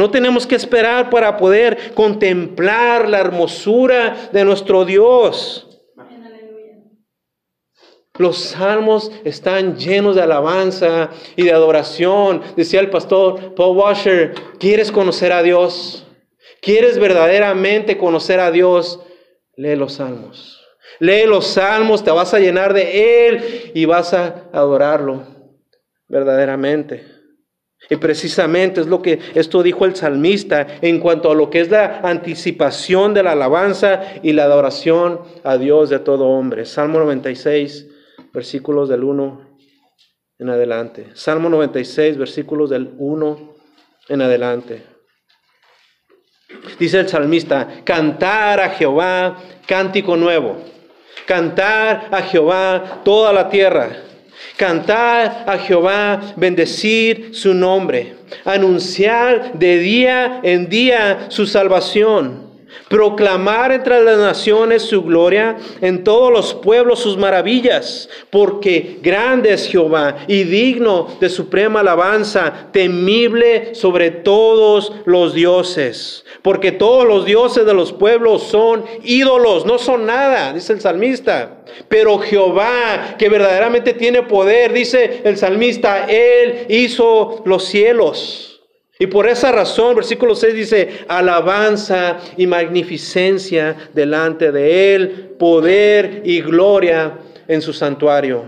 No 0.01 0.09
tenemos 0.09 0.47
que 0.47 0.55
esperar 0.55 1.11
para 1.11 1.37
poder 1.37 1.93
contemplar 1.93 3.07
la 3.07 3.19
hermosura 3.19 4.31
de 4.33 4.43
nuestro 4.43 4.83
Dios. 4.83 5.79
Los 8.17 8.39
salmos 8.39 9.11
están 9.23 9.77
llenos 9.77 10.15
de 10.15 10.23
alabanza 10.23 11.11
y 11.35 11.43
de 11.43 11.51
adoración. 11.51 12.41
Decía 12.55 12.79
el 12.79 12.89
pastor 12.89 13.53
Paul 13.53 13.77
Washer, 13.77 14.33
¿quieres 14.57 14.91
conocer 14.91 15.33
a 15.33 15.43
Dios? 15.43 16.03
¿Quieres 16.63 16.97
verdaderamente 16.97 17.99
conocer 17.99 18.39
a 18.39 18.49
Dios? 18.49 19.01
Lee 19.55 19.75
los 19.75 19.93
salmos. 19.93 20.65
Lee 20.97 21.27
los 21.27 21.45
salmos, 21.45 22.03
te 22.03 22.09
vas 22.09 22.33
a 22.33 22.39
llenar 22.39 22.73
de 22.73 23.27
Él 23.27 23.71
y 23.75 23.85
vas 23.85 24.15
a 24.15 24.49
adorarlo 24.51 25.27
verdaderamente. 26.07 27.20
Y 27.89 27.97
precisamente 27.97 28.79
es 28.79 28.87
lo 28.87 29.01
que 29.01 29.19
esto 29.35 29.63
dijo 29.63 29.85
el 29.85 29.95
salmista 29.95 30.65
en 30.81 30.99
cuanto 30.99 31.31
a 31.31 31.35
lo 31.35 31.49
que 31.49 31.61
es 31.61 31.69
la 31.69 31.99
anticipación 32.03 33.13
de 33.13 33.23
la 33.23 33.33
alabanza 33.33 34.01
y 34.23 34.31
la 34.33 34.43
adoración 34.43 35.19
a 35.43 35.57
Dios 35.57 35.89
de 35.89 35.99
todo 35.99 36.27
hombre. 36.27 36.65
Salmo 36.65 36.99
96, 36.99 37.87
versículos 38.33 38.87
del 38.87 39.03
1 39.03 39.57
en 40.39 40.49
adelante. 40.49 41.09
Salmo 41.13 41.49
96, 41.49 42.17
versículos 42.17 42.69
del 42.69 42.93
1 42.97 43.55
en 44.09 44.21
adelante. 44.21 44.83
Dice 46.79 46.99
el 46.99 47.09
salmista, 47.09 47.81
cantar 47.83 48.59
a 48.59 48.69
Jehová 48.69 49.37
cántico 49.67 50.17
nuevo, 50.17 50.57
cantar 51.25 52.07
a 52.11 52.21
Jehová 52.23 53.01
toda 53.03 53.31
la 53.31 53.49
tierra, 53.49 53.89
cantar 54.57 55.45
a 55.47 55.57
Jehová, 55.57 56.33
bendecir 56.35 57.31
su 57.33 57.53
nombre, 57.53 58.15
anunciar 58.45 59.53
de 59.53 59.77
día 59.79 60.39
en 60.43 60.69
día 60.69 61.27
su 61.29 61.45
salvación 61.45 62.50
proclamar 62.89 63.71
entre 63.71 64.03
las 64.03 64.17
naciones 64.17 64.83
su 64.83 65.03
gloria, 65.03 65.57
en 65.81 66.03
todos 66.03 66.31
los 66.31 66.53
pueblos 66.53 66.99
sus 66.99 67.17
maravillas, 67.17 68.09
porque 68.29 68.99
grande 69.01 69.53
es 69.53 69.67
Jehová 69.67 70.17
y 70.27 70.43
digno 70.43 71.07
de 71.19 71.29
suprema 71.29 71.79
alabanza, 71.79 72.67
temible 72.71 73.73
sobre 73.75 74.11
todos 74.11 74.93
los 75.05 75.33
dioses, 75.33 76.25
porque 76.41 76.71
todos 76.71 77.05
los 77.07 77.25
dioses 77.25 77.65
de 77.65 77.73
los 77.73 77.93
pueblos 77.93 78.43
son 78.43 78.83
ídolos, 79.03 79.65
no 79.65 79.77
son 79.77 80.05
nada, 80.05 80.53
dice 80.53 80.73
el 80.73 80.81
salmista. 80.81 81.57
Pero 81.87 82.19
Jehová, 82.19 83.15
que 83.17 83.29
verdaderamente 83.29 83.93
tiene 83.93 84.23
poder, 84.23 84.73
dice 84.73 85.21
el 85.23 85.37
salmista, 85.37 86.05
Él 86.09 86.65
hizo 86.69 87.41
los 87.45 87.65
cielos. 87.65 88.50
Y 89.01 89.07
por 89.07 89.27
esa 89.27 89.51
razón, 89.51 89.95
versículo 89.95 90.35
6 90.35 90.53
dice, 90.53 91.05
alabanza 91.07 92.19
y 92.37 92.45
magnificencia 92.45 93.75
delante 93.95 94.51
de 94.51 94.93
Él, 94.93 95.35
poder 95.39 96.21
y 96.23 96.39
gloria 96.39 97.17
en 97.47 97.63
su 97.63 97.73
santuario. 97.73 98.43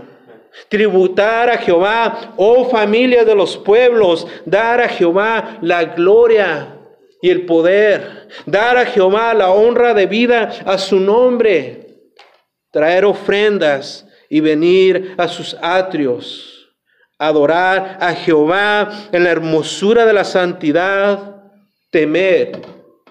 Tributar 0.68 1.50
a 1.50 1.58
Jehová, 1.58 2.34
oh 2.36 2.70
familia 2.70 3.24
de 3.24 3.34
los 3.34 3.56
pueblos, 3.56 4.28
dar 4.44 4.80
a 4.80 4.88
Jehová 4.88 5.58
la 5.60 5.86
gloria 5.86 6.78
y 7.20 7.30
el 7.30 7.46
poder, 7.46 8.28
dar 8.46 8.76
a 8.76 8.86
Jehová 8.86 9.34
la 9.34 9.50
honra 9.50 9.92
de 9.92 10.06
vida 10.06 10.52
a 10.64 10.78
su 10.78 11.00
nombre, 11.00 11.96
traer 12.70 13.04
ofrendas 13.04 14.06
y 14.30 14.38
venir 14.38 15.16
a 15.18 15.26
sus 15.26 15.56
atrios 15.60 16.53
adorar 17.26 17.98
a 18.00 18.14
Jehová 18.14 19.08
en 19.12 19.24
la 19.24 19.30
hermosura 19.30 20.04
de 20.06 20.12
la 20.12 20.24
santidad, 20.24 21.42
temer 21.90 22.60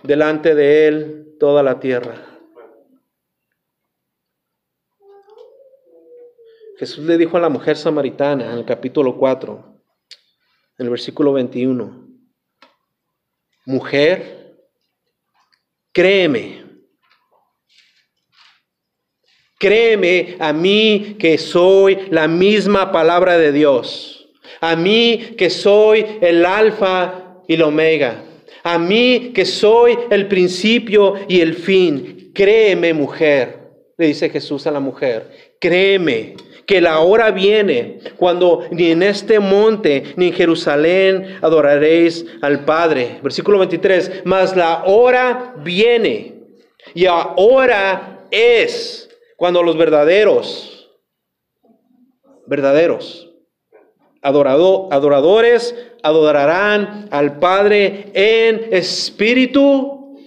delante 0.04 0.56
de 0.56 0.88
Él 0.88 1.36
toda 1.40 1.64
la 1.64 1.80
tierra. 1.80 2.16
Jesús 6.78 7.06
le 7.06 7.18
dijo 7.18 7.38
a 7.38 7.40
la 7.40 7.50
mujer 7.50 7.78
samaritana 7.78 8.52
en 8.52 8.58
el 8.58 8.66
capítulo 8.66 9.18
4, 9.18 9.80
en 10.80 10.86
el 10.86 10.90
versículo 10.90 11.32
21, 11.32 12.08
mujer, 13.66 14.58
créeme, 15.92 16.63
Créeme 19.64 20.36
a 20.40 20.52
mí 20.52 21.16
que 21.18 21.38
soy 21.38 21.98
la 22.10 22.28
misma 22.28 22.92
palabra 22.92 23.38
de 23.38 23.54
Dios. 23.54 24.28
A 24.60 24.76
mí 24.76 25.36
que 25.38 25.50
soy 25.50 26.06
el 26.20 26.46
alfa 26.46 27.38
y 27.48 27.54
el 27.54 27.62
omega. 27.62 28.26
A 28.64 28.78
mí 28.78 29.32
que 29.34 29.46
soy 29.46 29.98
el 30.10 30.28
principio 30.28 31.14
y 31.30 31.40
el 31.40 31.54
fin. 31.54 32.32
Créeme, 32.34 32.94
mujer, 32.94 33.60
le 33.98 34.08
dice 34.08 34.30
Jesús 34.30 34.68
a 34.68 34.72
la 34.72 34.82
mujer. 34.82 35.30
Créeme 35.62 36.34
que 36.66 36.82
la 36.82 37.00
hora 37.00 37.32
viene 37.32 38.00
cuando 38.18 38.68
ni 38.70 38.92
en 38.92 39.02
este 39.02 39.40
monte 39.40 40.04
ni 40.18 40.28
en 40.28 40.34
Jerusalén 40.34 41.38
adoraréis 41.42 42.26
al 42.42 42.66
Padre. 42.66 43.20
Versículo 43.24 43.60
23. 43.60 44.24
Mas 44.26 44.58
la 44.58 44.84
hora 44.88 45.56
viene 45.64 46.34
y 46.94 47.06
ahora 47.06 48.26
es 48.30 49.10
cuando 49.44 49.62
los 49.62 49.76
verdaderos, 49.76 50.90
verdaderos, 52.48 53.30
adoradores 54.22 55.76
adorarán 56.02 57.10
al 57.12 57.40
Padre 57.40 58.06
en 58.14 58.74
espíritu 58.74 60.18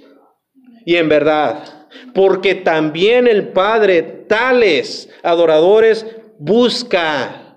y 0.85 0.97
en 0.97 1.09
verdad. 1.09 1.89
Porque 2.15 2.57
también 2.57 3.27
el 3.27 3.49
Padre 3.55 4.03
tales 4.03 5.09
adoradores 5.23 6.05
busca 6.39 7.57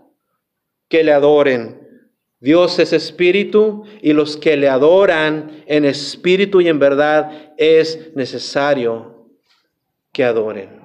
que 0.88 1.04
le 1.04 1.12
adoren. 1.12 2.06
Dios 2.39 2.80
es 2.80 2.93
espíritu 2.93 3.84
y 4.02 4.13
los 4.13 4.38
que 4.38 4.56
le 4.56 4.69
adoran 4.69 5.65
en 5.67 5.84
espíritu 5.84 6.62
y 6.62 6.69
en 6.69 6.80
verdad 6.80 7.54
es 7.58 8.15
necesario 8.15 9.28
que 10.13 10.24
adoren. 10.24 10.79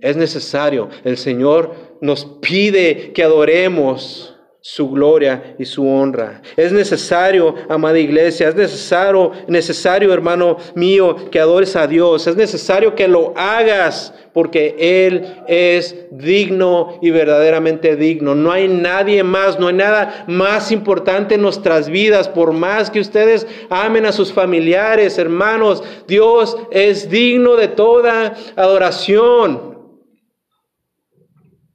Es 0.00 0.16
necesario. 0.16 0.88
El 1.04 1.16
Señor 1.16 1.74
nos 2.00 2.24
pide 2.40 3.12
que 3.12 3.22
adoremos 3.22 4.30
su 4.62 4.90
gloria 4.90 5.54
y 5.58 5.64
su 5.64 5.88
honra. 5.88 6.42
Es 6.56 6.70
necesario, 6.70 7.54
amada 7.68 7.98
iglesia, 7.98 8.48
es 8.48 8.54
necesario, 8.54 9.32
necesario, 9.48 10.12
hermano 10.12 10.58
mío, 10.74 11.16
que 11.30 11.40
adores 11.40 11.76
a 11.76 11.86
Dios. 11.86 12.26
Es 12.26 12.36
necesario 12.36 12.94
que 12.94 13.08
lo 13.08 13.32
hagas 13.36 14.12
porque 14.34 14.76
Él 14.78 15.42
es 15.48 15.96
digno 16.10 16.98
y 17.00 17.10
verdaderamente 17.10 17.96
digno. 17.96 18.34
No 18.34 18.52
hay 18.52 18.68
nadie 18.68 19.22
más, 19.22 19.58
no 19.58 19.68
hay 19.68 19.74
nada 19.74 20.24
más 20.28 20.70
importante 20.72 21.36
en 21.36 21.42
nuestras 21.42 21.88
vidas, 21.88 22.28
por 22.28 22.52
más 22.52 22.90
que 22.90 23.00
ustedes 23.00 23.46
amen 23.70 24.04
a 24.04 24.12
sus 24.12 24.30
familiares, 24.30 25.16
hermanos. 25.16 25.82
Dios 26.06 26.56
es 26.70 27.08
digno 27.08 27.56
de 27.56 27.68
toda 27.68 28.34
adoración. 28.56 29.69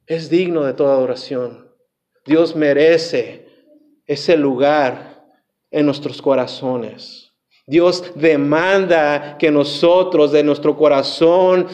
Es 0.06 0.30
digno 0.30 0.64
de 0.64 0.74
toda 0.74 0.94
adoración. 0.94 1.72
Dios 2.24 2.54
merece 2.54 3.46
ese 4.06 4.36
lugar 4.36 5.24
en 5.70 5.86
nuestros 5.86 6.22
corazones. 6.22 7.32
Dios 7.66 8.12
demanda 8.14 9.36
que 9.38 9.50
nosotros 9.50 10.30
de 10.30 10.44
nuestro 10.44 10.76
corazón, 10.76 11.66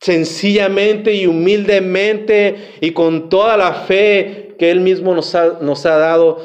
sencillamente 0.00 1.14
y 1.14 1.26
humildemente 1.26 2.76
y 2.80 2.92
con 2.92 3.28
toda 3.28 3.56
la 3.56 3.72
fe 3.72 4.54
que 4.58 4.70
Él 4.70 4.80
mismo 4.80 5.14
nos 5.14 5.34
ha, 5.34 5.58
nos 5.60 5.86
ha 5.86 5.96
dado, 5.96 6.38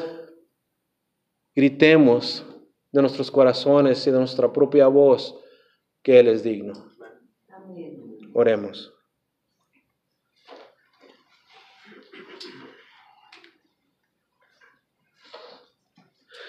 gritemos 1.54 2.44
de 2.92 3.02
nuestros 3.02 3.30
corazones 3.30 4.06
y 4.06 4.10
de 4.10 4.18
nuestra 4.18 4.50
propia 4.50 4.86
voz 4.86 5.38
que 6.02 6.18
Él 6.18 6.28
es 6.28 6.42
digno. 6.42 6.72
Oremos. 8.32 8.95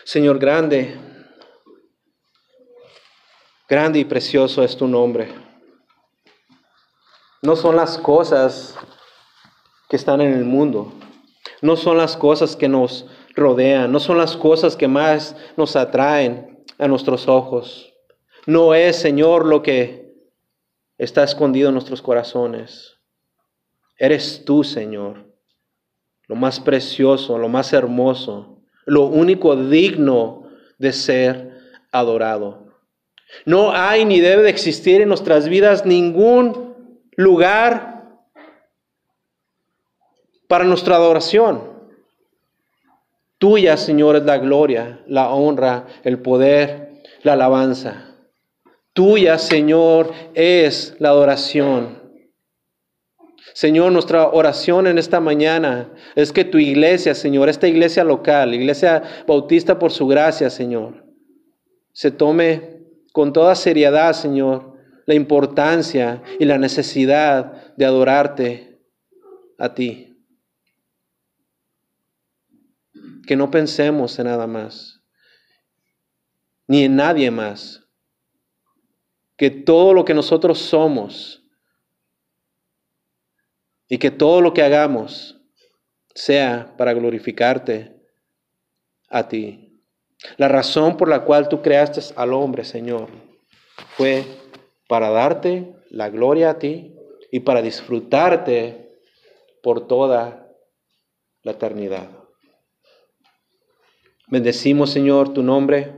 Señor 0.07 0.39
grande, 0.39 0.97
grande 3.67 3.99
y 3.99 4.05
precioso 4.05 4.63
es 4.63 4.77
tu 4.77 4.87
nombre. 4.87 5.27
No 7.41 7.57
son 7.57 7.75
las 7.75 7.97
cosas 7.97 8.73
que 9.89 9.97
están 9.97 10.21
en 10.21 10.31
el 10.31 10.45
mundo, 10.45 10.93
no 11.61 11.75
son 11.75 11.97
las 11.97 12.15
cosas 12.15 12.55
que 12.55 12.69
nos 12.69 13.05
rodean, 13.35 13.91
no 13.91 13.99
son 13.99 14.17
las 14.17 14.37
cosas 14.37 14.77
que 14.77 14.87
más 14.87 15.35
nos 15.57 15.75
atraen 15.75 16.63
a 16.79 16.87
nuestros 16.87 17.27
ojos. 17.27 17.93
No 18.45 18.73
es, 18.75 18.95
Señor, 18.95 19.45
lo 19.45 19.61
que 19.61 20.15
está 20.97 21.25
escondido 21.25 21.67
en 21.67 21.73
nuestros 21.73 22.01
corazones. 22.01 22.97
Eres 23.97 24.45
tú, 24.45 24.63
Señor, 24.63 25.35
lo 26.27 26.37
más 26.37 26.61
precioso, 26.61 27.37
lo 27.37 27.49
más 27.49 27.73
hermoso 27.73 28.56
lo 28.87 29.05
único 29.05 29.55
digno 29.55 30.49
de 30.79 30.93
ser 30.93 31.51
adorado. 31.91 32.73
No 33.45 33.71
hay 33.73 34.05
ni 34.05 34.19
debe 34.19 34.43
de 34.43 34.49
existir 34.49 35.01
en 35.01 35.09
nuestras 35.09 35.49
vidas 35.49 35.85
ningún 35.85 36.73
lugar 37.15 38.21
para 40.47 40.63
nuestra 40.63 40.95
adoración. 40.95 41.61
Tuya, 43.37 43.77
Señor, 43.77 44.15
es 44.15 44.23
la 44.23 44.37
gloria, 44.37 45.01
la 45.05 45.29
honra, 45.29 45.85
el 46.03 46.19
poder, 46.19 47.03
la 47.23 47.33
alabanza. 47.33 48.15
Tuya, 48.93 49.37
Señor, 49.37 50.11
es 50.33 50.95
la 50.99 51.09
adoración. 51.09 52.06
Señor, 53.57 53.91
nuestra 53.91 54.27
oración 54.27 54.85
en 54.85 54.99
esta 54.99 55.19
mañana 55.19 55.91
es 56.13 56.31
que 56.31 56.45
tu 56.45 56.59
iglesia, 56.59 57.15
Señor, 57.15 57.49
esta 57.49 57.67
iglesia 57.67 58.03
local, 58.03 58.53
iglesia 58.53 59.01
bautista 59.25 59.79
por 59.79 59.91
su 59.91 60.05
gracia, 60.05 60.51
Señor, 60.51 61.03
se 61.91 62.11
tome 62.11 62.83
con 63.13 63.33
toda 63.33 63.55
seriedad, 63.55 64.13
Señor, 64.13 64.77
la 65.07 65.15
importancia 65.15 66.21
y 66.39 66.45
la 66.45 66.59
necesidad 66.59 67.75
de 67.75 67.85
adorarte 67.85 68.79
a 69.57 69.73
ti. 69.73 70.15
Que 73.25 73.35
no 73.35 73.49
pensemos 73.49 74.19
en 74.19 74.27
nada 74.27 74.45
más, 74.45 75.01
ni 76.67 76.83
en 76.83 76.95
nadie 76.95 77.31
más. 77.31 77.89
Que 79.35 79.49
todo 79.49 79.95
lo 79.95 80.05
que 80.05 80.13
nosotros 80.13 80.59
somos, 80.59 81.46
y 83.89 83.97
que 83.97 84.11
todo 84.11 84.41
lo 84.41 84.53
que 84.53 84.63
hagamos 84.63 85.39
sea 86.13 86.73
para 86.77 86.93
glorificarte 86.93 87.95
a 89.09 89.27
ti. 89.27 89.83
La 90.37 90.47
razón 90.47 90.97
por 90.97 91.07
la 91.07 91.23
cual 91.23 91.47
tú 91.47 91.61
creaste 91.61 92.01
al 92.15 92.33
hombre, 92.33 92.63
Señor, 92.63 93.09
fue 93.95 94.25
para 94.87 95.09
darte 95.09 95.75
la 95.89 96.09
gloria 96.09 96.51
a 96.51 96.59
ti 96.59 96.95
y 97.31 97.41
para 97.41 97.61
disfrutarte 97.61 98.99
por 99.61 99.87
toda 99.87 100.47
la 101.43 101.51
eternidad. 101.51 102.09
Bendecimos, 104.27 104.91
Señor, 104.91 105.33
tu 105.33 105.43
nombre 105.43 105.93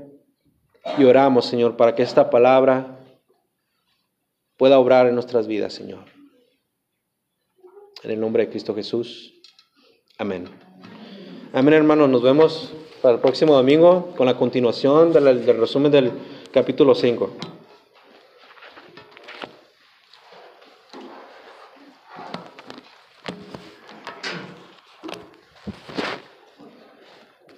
y 0.98 1.06
oramos, 1.06 1.46
Señor, 1.46 1.78
para 1.78 1.96
que 1.96 2.04
esta 2.04 2.30
palabra 2.30 3.00
pueda 4.58 4.78
obrar 4.78 5.08
en 5.08 5.16
nuestras 5.16 5.48
vidas, 5.48 5.74
Señor. 5.74 6.19
En 8.04 8.12
el 8.12 8.20
nombre 8.20 8.46
de 8.46 8.52
Cristo 8.52 8.74
Jesús. 8.74 9.34
Amén. 10.18 10.46
Amén, 11.52 11.74
hermanos. 11.74 12.10
Nos 12.10 12.22
vemos 12.22 12.72
para 13.02 13.16
el 13.16 13.22
próximo 13.22 13.54
domingo 13.54 14.14
con 14.16 14.26
la 14.26 14.38
continuación 14.38 15.12
del, 15.12 15.46
resumen 15.58 15.92
del 15.92 16.12
capítulo 16.52 16.96
5. 16.96 17.30